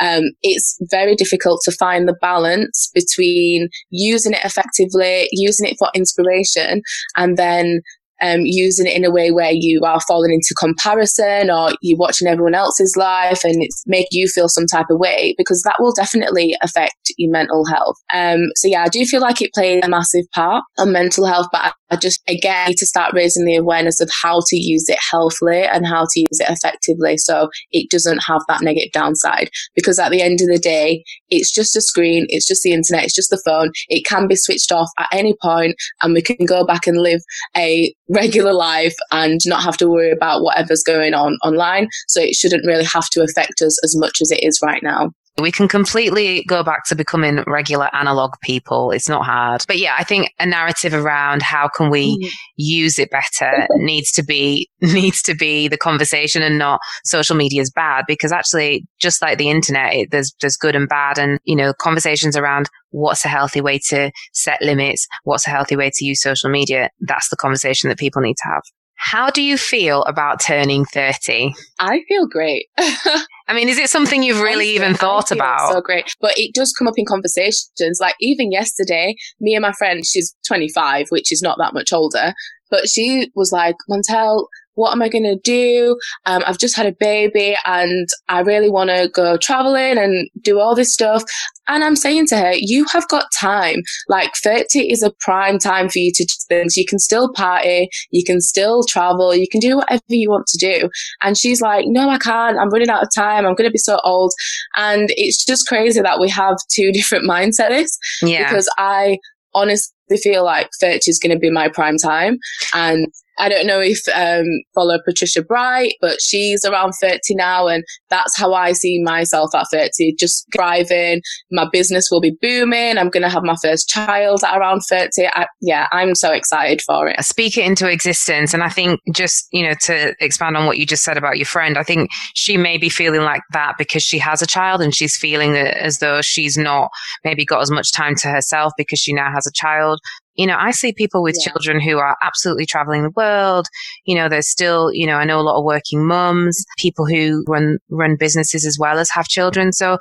Um, 0.00 0.22
it's 0.42 0.78
very 0.90 1.14
difficult 1.16 1.60
to 1.64 1.72
find 1.72 2.08
the 2.08 2.16
balance 2.20 2.90
between 2.94 3.68
using 3.90 4.32
it 4.32 4.44
effectively, 4.44 5.28
using 5.32 5.68
it 5.68 5.76
for 5.78 5.88
inspiration, 5.94 6.82
and 7.16 7.36
then 7.36 7.82
um, 8.22 8.40
using 8.42 8.86
it 8.86 8.96
in 8.96 9.04
a 9.04 9.10
way 9.10 9.30
where 9.30 9.52
you 9.52 9.82
are 9.84 10.00
falling 10.00 10.32
into 10.32 10.54
comparison 10.58 11.50
or 11.50 11.70
you're 11.82 11.98
watching 11.98 12.28
everyone 12.28 12.54
else's 12.54 12.94
life 12.96 13.44
and 13.44 13.62
it's 13.62 13.82
make 13.86 14.08
you 14.10 14.28
feel 14.28 14.48
some 14.48 14.66
type 14.66 14.86
of 14.90 14.98
way 14.98 15.34
because 15.38 15.62
that 15.62 15.76
will 15.78 15.92
definitely 15.92 16.56
affect 16.62 17.12
your 17.16 17.32
mental 17.32 17.64
health. 17.66 17.96
Um, 18.12 18.40
so 18.56 18.68
yeah, 18.68 18.82
I 18.82 18.88
do 18.88 19.04
feel 19.04 19.20
like 19.20 19.40
it 19.42 19.52
plays 19.54 19.80
a 19.84 19.88
massive 19.88 20.24
part 20.34 20.64
on 20.78 20.92
mental 20.92 21.26
health, 21.26 21.46
but 21.52 21.74
I, 21.90 21.96
just 21.96 22.22
again 22.28 22.68
need 22.68 22.76
to 22.78 22.86
start 22.86 23.14
raising 23.14 23.44
the 23.44 23.56
awareness 23.56 24.00
of 24.00 24.10
how 24.22 24.40
to 24.46 24.56
use 24.56 24.88
it 24.88 24.98
healthily 25.10 25.64
and 25.64 25.86
how 25.86 26.06
to 26.10 26.20
use 26.20 26.40
it 26.40 26.48
effectively 26.48 27.16
so 27.16 27.48
it 27.70 27.90
doesn't 27.90 28.20
have 28.26 28.42
that 28.48 28.62
negative 28.62 28.92
downside. 28.92 29.50
Because 29.74 29.98
at 29.98 30.10
the 30.10 30.22
end 30.22 30.40
of 30.40 30.48
the 30.48 30.58
day, 30.58 31.04
it's 31.28 31.52
just 31.52 31.76
a 31.76 31.80
screen, 31.80 32.26
it's 32.28 32.46
just 32.46 32.62
the 32.62 32.72
internet, 32.72 33.04
it's 33.04 33.14
just 33.14 33.30
the 33.30 33.42
phone. 33.44 33.70
It 33.88 34.04
can 34.06 34.26
be 34.26 34.36
switched 34.36 34.72
off 34.72 34.88
at 34.98 35.08
any 35.12 35.34
point 35.42 35.76
and 36.02 36.14
we 36.14 36.22
can 36.22 36.46
go 36.46 36.64
back 36.64 36.86
and 36.86 36.98
live 36.98 37.20
a 37.56 37.92
regular 38.08 38.52
life 38.52 38.94
and 39.12 39.40
not 39.46 39.62
have 39.62 39.76
to 39.78 39.88
worry 39.88 40.10
about 40.10 40.42
whatever's 40.42 40.82
going 40.82 41.14
on 41.14 41.36
online. 41.44 41.88
So 42.08 42.20
it 42.20 42.34
shouldn't 42.34 42.66
really 42.66 42.84
have 42.84 43.08
to 43.12 43.22
affect 43.22 43.62
us 43.62 43.78
as 43.84 43.96
much 43.96 44.20
as 44.20 44.30
it 44.30 44.40
is 44.42 44.60
right 44.62 44.82
now. 44.82 45.10
We 45.38 45.52
can 45.52 45.68
completely 45.68 46.44
go 46.44 46.62
back 46.62 46.84
to 46.86 46.94
becoming 46.94 47.42
regular 47.46 47.94
analog 47.94 48.34
people. 48.42 48.90
It's 48.90 49.08
not 49.08 49.24
hard. 49.24 49.64
But 49.66 49.78
yeah, 49.78 49.94
I 49.98 50.04
think 50.04 50.32
a 50.38 50.46
narrative 50.46 50.92
around 50.92 51.42
how 51.42 51.68
can 51.68 51.88
we 51.88 52.18
mm. 52.18 52.30
use 52.56 52.98
it 52.98 53.10
better 53.10 53.66
needs 53.76 54.12
to 54.12 54.22
be 54.22 54.68
needs 54.80 55.22
to 55.22 55.34
be 55.34 55.68
the 55.68 55.78
conversation 55.78 56.42
and 56.42 56.58
not 56.58 56.80
social 57.04 57.36
media 57.36 57.62
is 57.62 57.70
bad 57.70 58.04
because 58.06 58.32
actually 58.32 58.86
just 58.98 59.22
like 59.22 59.38
the 59.38 59.50
internet, 59.50 59.94
it, 59.94 60.10
there's 60.10 60.34
there's 60.40 60.56
good 60.56 60.76
and 60.76 60.88
bad 60.88 61.18
and 61.18 61.38
you 61.44 61.56
know, 61.56 61.72
conversations 61.72 62.36
around 62.36 62.68
what's 62.90 63.24
a 63.24 63.28
healthy 63.28 63.60
way 63.60 63.78
to 63.88 64.10
set 64.32 64.60
limits, 64.60 65.06
what's 65.24 65.46
a 65.46 65.50
healthy 65.50 65.76
way 65.76 65.90
to 65.94 66.04
use 66.04 66.20
social 66.20 66.50
media, 66.50 66.90
that's 67.00 67.28
the 67.28 67.36
conversation 67.36 67.88
that 67.88 67.98
people 67.98 68.20
need 68.20 68.36
to 68.36 68.48
have. 68.48 68.62
How 69.00 69.30
do 69.30 69.42
you 69.42 69.56
feel 69.56 70.02
about 70.04 70.40
turning 70.40 70.84
30? 70.84 71.54
I 71.78 72.00
feel 72.06 72.26
great. 72.28 72.66
I 73.50 73.52
mean, 73.52 73.68
is 73.68 73.78
it 73.78 73.90
something 73.90 74.22
you've 74.22 74.40
really 74.40 74.66
Honestly, 74.66 74.74
even 74.76 74.94
thought 74.94 75.32
about? 75.32 75.72
So 75.72 75.80
great. 75.80 76.04
But 76.20 76.34
it 76.36 76.54
does 76.54 76.72
come 76.78 76.86
up 76.86 76.94
in 76.96 77.04
conversations. 77.04 77.98
Like 78.00 78.14
even 78.20 78.52
yesterday, 78.52 79.16
me 79.40 79.56
and 79.56 79.62
my 79.62 79.72
friend, 79.72 80.06
she's 80.06 80.36
25, 80.46 81.06
which 81.08 81.32
is 81.32 81.42
not 81.42 81.58
that 81.58 81.74
much 81.74 81.92
older, 81.92 82.32
but 82.70 82.88
she 82.88 83.32
was 83.34 83.50
like, 83.50 83.74
Montelle, 83.90 84.46
what 84.74 84.92
am 84.92 85.02
I 85.02 85.08
going 85.08 85.24
to 85.24 85.38
do? 85.42 85.98
Um, 86.26 86.42
I've 86.46 86.58
just 86.58 86.76
had 86.76 86.86
a 86.86 86.96
baby 86.98 87.56
and 87.66 88.08
I 88.28 88.40
really 88.40 88.70
want 88.70 88.90
to 88.90 89.10
go 89.12 89.36
traveling 89.36 89.98
and 89.98 90.28
do 90.42 90.58
all 90.58 90.74
this 90.74 90.92
stuff. 90.92 91.22
And 91.68 91.84
I'm 91.84 91.96
saying 91.96 92.26
to 92.28 92.36
her, 92.36 92.52
you 92.56 92.84
have 92.92 93.06
got 93.08 93.26
time. 93.38 93.82
Like 94.08 94.32
30 94.42 94.90
is 94.90 95.02
a 95.02 95.12
prime 95.20 95.58
time 95.58 95.88
for 95.88 95.98
you 95.98 96.10
to 96.14 96.24
do 96.24 96.34
things. 96.48 96.76
You 96.76 96.84
can 96.86 96.98
still 96.98 97.32
party. 97.32 97.88
You 98.10 98.24
can 98.24 98.40
still 98.40 98.82
travel. 98.84 99.34
You 99.34 99.46
can 99.50 99.60
do 99.60 99.76
whatever 99.76 100.02
you 100.08 100.30
want 100.30 100.46
to 100.48 100.58
do. 100.58 100.88
And 101.22 101.36
she's 101.38 101.60
like, 101.60 101.84
no, 101.86 102.08
I 102.08 102.18
can't. 102.18 102.58
I'm 102.58 102.70
running 102.70 102.90
out 102.90 103.02
of 103.02 103.08
time. 103.14 103.46
I'm 103.46 103.54
going 103.54 103.68
to 103.68 103.72
be 103.72 103.78
so 103.78 104.00
old. 104.04 104.32
And 104.76 105.10
it's 105.10 105.44
just 105.44 105.68
crazy 105.68 106.00
that 106.00 106.20
we 106.20 106.28
have 106.30 106.56
two 106.72 106.90
different 106.92 107.28
mindsets. 107.28 107.90
Yeah. 108.22 108.48
Because 108.48 108.68
I 108.78 109.18
honestly 109.54 110.16
feel 110.22 110.44
like 110.44 110.68
30 110.80 110.98
is 111.06 111.18
going 111.22 111.34
to 111.34 111.38
be 111.38 111.50
my 111.50 111.68
prime 111.68 111.98
time. 111.98 112.38
And 112.74 113.06
I 113.38 113.48
don't 113.48 113.66
know 113.66 113.80
if 113.80 114.00
um, 114.14 114.46
follow 114.74 114.98
Patricia 115.04 115.42
Bright, 115.42 115.94
but 116.00 116.20
she's 116.20 116.64
around 116.64 116.92
30 117.00 117.34
now, 117.34 117.68
and 117.68 117.84
that's 118.08 118.36
how 118.36 118.52
I 118.52 118.72
see 118.72 119.02
myself 119.02 119.54
at 119.54 119.66
30. 119.72 120.14
Just 120.18 120.46
thriving. 120.54 121.22
My 121.50 121.66
business 121.72 122.08
will 122.10 122.20
be 122.20 122.36
booming. 122.42 122.98
I'm 122.98 123.08
going 123.08 123.22
to 123.22 123.28
have 123.28 123.42
my 123.42 123.56
first 123.62 123.88
child 123.88 124.42
at 124.44 124.58
around 124.58 124.80
30. 124.88 125.26
I, 125.28 125.46
yeah, 125.60 125.86
I'm 125.92 126.14
so 126.14 126.32
excited 126.32 126.82
for 126.82 127.08
it. 127.08 127.22
Speak 127.24 127.56
it 127.56 127.64
into 127.64 127.88
existence. 127.88 128.52
And 128.52 128.62
I 128.62 128.68
think 128.68 129.00
just, 129.14 129.46
you 129.52 129.66
know, 129.66 129.74
to 129.82 130.14
expand 130.20 130.56
on 130.56 130.66
what 130.66 130.78
you 130.78 130.86
just 130.86 131.02
said 131.02 131.16
about 131.16 131.38
your 131.38 131.46
friend, 131.46 131.78
I 131.78 131.82
think 131.82 132.10
she 132.34 132.56
may 132.56 132.78
be 132.78 132.88
feeling 132.88 133.22
like 133.22 133.42
that 133.52 133.74
because 133.78 134.02
she 134.02 134.18
has 134.18 134.42
a 134.42 134.46
child 134.46 134.80
and 134.80 134.94
she's 134.94 135.16
feeling 135.16 135.56
as 135.56 135.98
though 135.98 136.20
she's 136.20 136.56
not 136.56 136.90
maybe 137.24 137.44
got 137.44 137.60
as 137.60 137.70
much 137.70 137.92
time 137.92 138.14
to 138.16 138.28
herself 138.28 138.72
because 138.76 138.98
she 138.98 139.12
now 139.12 139.30
has 139.32 139.46
a 139.46 139.52
child 139.52 140.00
you 140.40 140.46
know, 140.46 140.56
I 140.58 140.70
see 140.70 140.94
people 140.94 141.22
with 141.22 141.36
yeah. 141.38 141.52
children 141.52 141.82
who 141.82 141.98
are 141.98 142.16
absolutely 142.22 142.64
traveling 142.64 143.02
the 143.02 143.12
world. 143.14 143.66
You 144.06 144.14
know, 144.14 144.26
there's 144.26 144.48
still, 144.48 144.90
you 144.90 145.06
know, 145.06 145.16
I 145.16 145.24
know 145.24 145.38
a 145.38 145.42
lot 145.42 145.58
of 145.58 145.66
working 145.66 146.06
mums, 146.06 146.64
people 146.78 147.04
who 147.04 147.44
run, 147.46 147.76
run 147.90 148.16
businesses 148.18 148.64
as 148.64 148.78
well 148.80 148.98
as 148.98 149.10
have 149.10 149.28
children. 149.28 149.70
So 149.74 149.98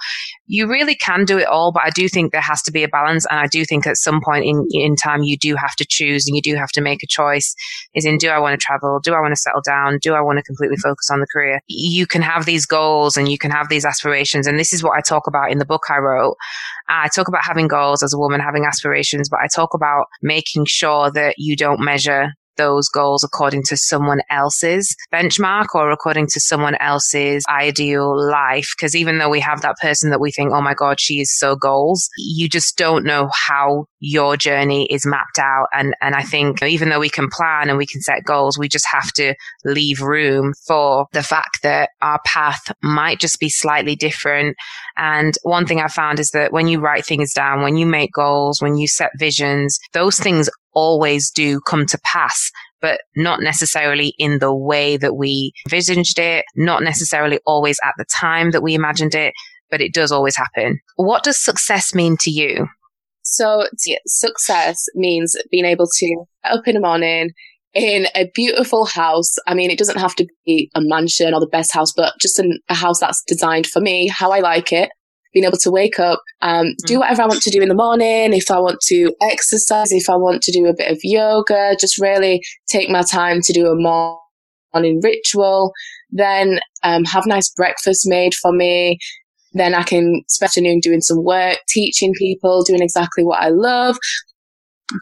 you 0.47 0.65
really 0.65 0.95
can 0.95 1.25
do 1.25 1.37
it 1.37 1.45
all, 1.45 1.73
but 1.73 1.83
I 1.83 1.89
do 1.89 2.07
think 2.07 2.31
there 2.31 2.39
has 2.39 2.61
to 2.61 2.71
be 2.71 2.83
a 2.83 2.87
balance. 2.87 3.25
And 3.29 3.37
I 3.37 3.47
do 3.47 3.65
think 3.65 3.85
at 3.85 3.97
some 3.97 4.21
point 4.23 4.45
in, 4.45 4.65
in 4.71 4.95
time, 4.95 5.23
you 5.23 5.37
do 5.37 5.57
have 5.57 5.75
to 5.75 5.85
choose 5.85 6.25
and 6.25 6.37
you 6.37 6.41
do 6.41 6.55
have 6.55 6.69
to 6.69 6.79
make 6.79 7.03
a 7.03 7.07
choice 7.07 7.53
is 7.93 8.05
in, 8.05 8.17
do 8.17 8.29
I 8.29 8.39
want 8.39 8.57
to 8.57 8.65
travel? 8.65 9.01
Do 9.03 9.13
I 9.15 9.19
want 9.19 9.33
to 9.33 9.41
settle 9.41 9.61
down? 9.65 9.97
Do 10.01 10.13
I 10.13 10.21
want 10.21 10.37
to 10.39 10.43
completely 10.43 10.77
focus 10.77 11.09
on 11.11 11.19
the 11.19 11.27
career? 11.27 11.59
You 11.67 12.07
can 12.07 12.21
have 12.21 12.45
these 12.45 12.65
goals 12.65 13.17
and 13.17 13.29
you 13.29 13.37
can 13.37 13.51
have 13.51 13.67
these 13.67 13.83
aspirations. 13.83 14.47
And 14.47 14.57
this 14.57 14.71
is 14.71 14.85
what 14.85 14.97
I 14.97 15.01
talk 15.01 15.27
about 15.27 15.51
in 15.51 15.57
the 15.57 15.65
book 15.65 15.83
I 15.89 15.97
wrote. 15.97 16.37
I 16.89 17.07
talk 17.13 17.27
about 17.27 17.43
having 17.45 17.67
goals 17.67 18.01
as 18.01 18.13
a 18.13 18.17
woman, 18.17 18.41
having 18.41 18.65
aspirations, 18.65 19.29
but 19.29 19.39
I 19.39 19.47
talk 19.47 19.73
about 19.73 20.07
making 20.21 20.65
sure 20.65 21.11
that 21.11 21.35
you 21.37 21.55
don't 21.55 21.79
measure 21.79 22.33
those 22.59 22.89
goals 22.89 23.23
according 23.23 23.63
to 23.63 23.77
someone 23.77 24.19
else's 24.29 24.93
benchmark 25.13 25.67
or 25.73 25.91
according 25.91 26.27
to 26.27 26.39
someone 26.41 26.75
else's 26.75 27.43
ideal 27.49 28.13
life. 28.29 28.67
Because 28.77 28.95
even 28.95 29.17
though 29.17 29.29
we 29.29 29.39
have 29.39 29.61
that 29.61 29.77
person 29.81 30.09
that 30.09 30.19
we 30.19 30.31
think, 30.31 30.51
oh 30.53 30.61
my 30.61 30.73
God, 30.73 30.99
she 30.99 31.21
is 31.21 31.35
so 31.35 31.55
goals, 31.55 32.09
you 32.17 32.49
just 32.49 32.77
don't 32.77 33.05
know 33.05 33.29
how 33.47 33.85
your 33.99 34.35
journey 34.35 34.87
is 34.91 35.05
mapped 35.05 35.39
out. 35.39 35.67
And, 35.73 35.95
and 36.01 36.15
I 36.15 36.23
think 36.23 36.61
even 36.61 36.89
though 36.89 36.99
we 36.99 37.09
can 37.09 37.29
plan 37.31 37.69
and 37.69 37.77
we 37.77 37.87
can 37.87 38.01
set 38.01 38.25
goals, 38.25 38.59
we 38.59 38.67
just 38.67 38.87
have 38.91 39.11
to 39.13 39.33
leave 39.63 40.01
room 40.01 40.53
for 40.67 41.07
the 41.13 41.23
fact 41.23 41.59
that 41.63 41.91
our 42.01 42.19
path 42.25 42.71
might 42.83 43.19
just 43.19 43.39
be 43.39 43.49
slightly 43.49 43.95
different. 43.95 44.57
And 44.97 45.35
one 45.43 45.65
thing 45.65 45.79
I 45.79 45.87
found 45.87 46.19
is 46.19 46.31
that 46.31 46.51
when 46.51 46.67
you 46.67 46.81
write 46.81 47.05
things 47.05 47.33
down, 47.33 47.61
when 47.61 47.77
you 47.77 47.85
make 47.85 48.11
goals, 48.11 48.61
when 48.61 48.75
you 48.75 48.87
set 48.87 49.11
visions, 49.17 49.79
those 49.93 50.17
things 50.17 50.49
always 50.73 51.31
do 51.31 51.59
come 51.61 51.85
to 51.87 51.99
pass, 52.03 52.51
but 52.81 53.01
not 53.15 53.41
necessarily 53.41 54.13
in 54.17 54.39
the 54.39 54.53
way 54.53 54.97
that 54.97 55.15
we 55.15 55.51
envisaged 55.65 56.19
it, 56.19 56.45
not 56.55 56.83
necessarily 56.83 57.39
always 57.45 57.79
at 57.83 57.93
the 57.97 58.05
time 58.05 58.51
that 58.51 58.61
we 58.61 58.73
imagined 58.73 59.15
it, 59.15 59.33
but 59.69 59.81
it 59.81 59.93
does 59.93 60.11
always 60.11 60.35
happen. 60.35 60.79
What 60.95 61.23
does 61.23 61.39
success 61.39 61.93
mean 61.93 62.17
to 62.21 62.31
you? 62.31 62.67
So 63.23 63.67
success 64.07 64.85
means 64.95 65.35
being 65.51 65.65
able 65.65 65.87
to 65.97 66.23
up 66.45 66.67
in 66.67 66.75
the 66.75 66.81
morning 66.81 67.31
in 67.73 68.07
a 68.15 68.29
beautiful 68.33 68.85
house. 68.85 69.35
I 69.45 69.53
mean, 69.53 69.69
it 69.69 69.77
doesn't 69.77 69.99
have 69.99 70.15
to 70.15 70.27
be 70.45 70.71
a 70.73 70.81
mansion 70.81 71.33
or 71.33 71.39
the 71.39 71.47
best 71.47 71.71
house, 71.71 71.93
but 71.95 72.13
just 72.19 72.39
an, 72.39 72.59
a 72.69 72.73
house 72.73 72.99
that's 72.99 73.23
designed 73.27 73.67
for 73.67 73.79
me, 73.79 74.07
how 74.07 74.31
I 74.31 74.39
like 74.39 74.73
it 74.73 74.89
being 75.33 75.45
able 75.45 75.57
to 75.57 75.71
wake 75.71 75.99
up, 75.99 76.21
um, 76.41 76.67
mm. 76.67 76.75
do 76.85 76.99
whatever 76.99 77.23
I 77.23 77.27
want 77.27 77.41
to 77.43 77.49
do 77.49 77.61
in 77.61 77.69
the 77.69 77.75
morning. 77.75 78.33
If 78.33 78.49
I 78.51 78.59
want 78.59 78.79
to 78.87 79.13
exercise, 79.21 79.91
if 79.91 80.09
I 80.09 80.15
want 80.15 80.41
to 80.43 80.51
do 80.51 80.65
a 80.65 80.75
bit 80.75 80.91
of 80.91 80.99
yoga, 81.03 81.75
just 81.79 81.99
really 81.99 82.41
take 82.67 82.89
my 82.89 83.01
time 83.01 83.41
to 83.41 83.53
do 83.53 83.67
a 83.67 83.75
morning 83.75 85.01
ritual. 85.01 85.71
Then 86.09 86.59
um, 86.83 87.03
have 87.05 87.25
nice 87.25 87.49
breakfast 87.49 88.07
made 88.07 88.33
for 88.33 88.51
me. 88.51 88.97
Then 89.53 89.73
I 89.73 89.83
can 89.83 90.23
spend 90.27 90.47
the 90.47 90.51
afternoon 90.51 90.79
doing 90.79 91.01
some 91.01 91.23
work, 91.23 91.57
teaching 91.67 92.13
people, 92.13 92.63
doing 92.63 92.81
exactly 92.81 93.23
what 93.23 93.41
I 93.41 93.49
love. 93.49 93.97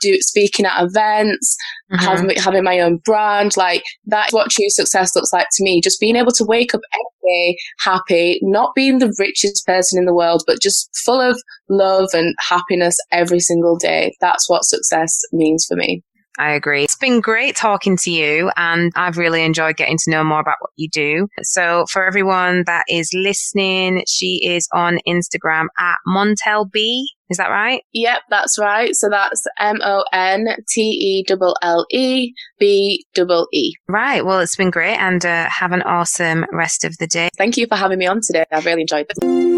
Do 0.02 0.19
speaking 0.21 0.65
at 0.65 0.84
events, 0.84 1.56
mm-hmm. 1.91 2.04
having, 2.04 2.36
having 2.38 2.63
my 2.63 2.80
own 2.80 2.97
brand. 2.97 3.56
Like 3.58 3.84
that's 4.06 4.34
what 4.34 4.50
true 4.50 4.69
success 4.69 5.15
looks 5.15 5.34
like 5.34 5.47
to 5.54 5.63
me. 5.63 5.82
Just 5.82 6.00
being 6.00 6.15
able 6.15 6.32
to 6.34 6.45
wake 6.45 6.73
up 6.73 6.82
every 6.93 7.32
day 7.32 7.58
happy, 7.80 8.39
not 8.41 8.73
being 8.76 9.00
the 9.00 9.13
richest 9.19 9.65
person 9.65 10.00
in 10.00 10.06
the 10.06 10.13
world, 10.13 10.43
but 10.47 10.62
just 10.62 10.89
full 11.06 11.21
of 11.21 11.39
love 11.69 12.10
and 12.13 12.36
happiness 12.39 12.97
every 13.12 13.39
single 13.39 13.78
day. 13.78 14.15
That's 14.21 14.50
what 14.50 14.65
success 14.65 15.19
means 15.32 15.65
for 15.67 15.76
me. 15.76 16.04
I 16.38 16.52
agree. 16.52 16.84
It's 16.84 16.95
been 16.95 17.19
great 17.19 17.56
talking 17.56 17.97
to 17.97 18.12
you 18.12 18.52
and 18.56 18.91
I've 18.95 19.17
really 19.17 19.43
enjoyed 19.43 19.78
getting 19.78 19.97
to 20.04 20.12
know 20.12 20.23
more 20.23 20.39
about 20.39 20.58
what 20.60 20.71
you 20.76 20.89
do. 20.89 21.28
So 21.41 21.86
for 21.89 22.06
everyone 22.06 22.63
that 22.67 22.86
is 22.89 23.10
listening, 23.13 24.04
she 24.08 24.41
is 24.43 24.67
on 24.73 25.00
Instagram 25.08 25.65
at 25.80 25.95
Montelle 26.08 26.69
Bee. 26.71 27.10
Is 27.30 27.38
that 27.38 27.50
right? 27.50 27.82
Yep, 27.91 28.19
that's 28.30 28.58
right. 28.58 28.95
So 28.95 29.10
that's 29.10 29.43
M 29.60 29.80
O 29.84 30.06
N 30.13 30.47
T 30.69 30.82
E 30.82 31.26
L 31.30 31.56
L 31.62 31.86
E 31.91 32.34
B 32.58 33.06
E 33.17 33.45
E. 33.54 33.73
Right. 33.89 34.26
Well, 34.26 34.39
it's 34.39 34.56
been 34.56 34.69
great 34.69 34.95
and 34.95 35.26
uh, 35.26 35.50
have 35.50 35.73
an 35.73 35.82
awesome 35.82 36.45
rest 36.54 36.86
of 36.86 36.97
the 37.00 37.08
day. 37.08 37.30
Thank 37.38 37.58
you 37.58 37.67
for 37.67 37.76
having 37.76 38.00
me 38.00 38.08
on 38.08 38.21
today. 38.26 38.45
I've 38.52 38.65
really 38.65 38.82
enjoyed 38.82 39.08
this. 39.10 39.57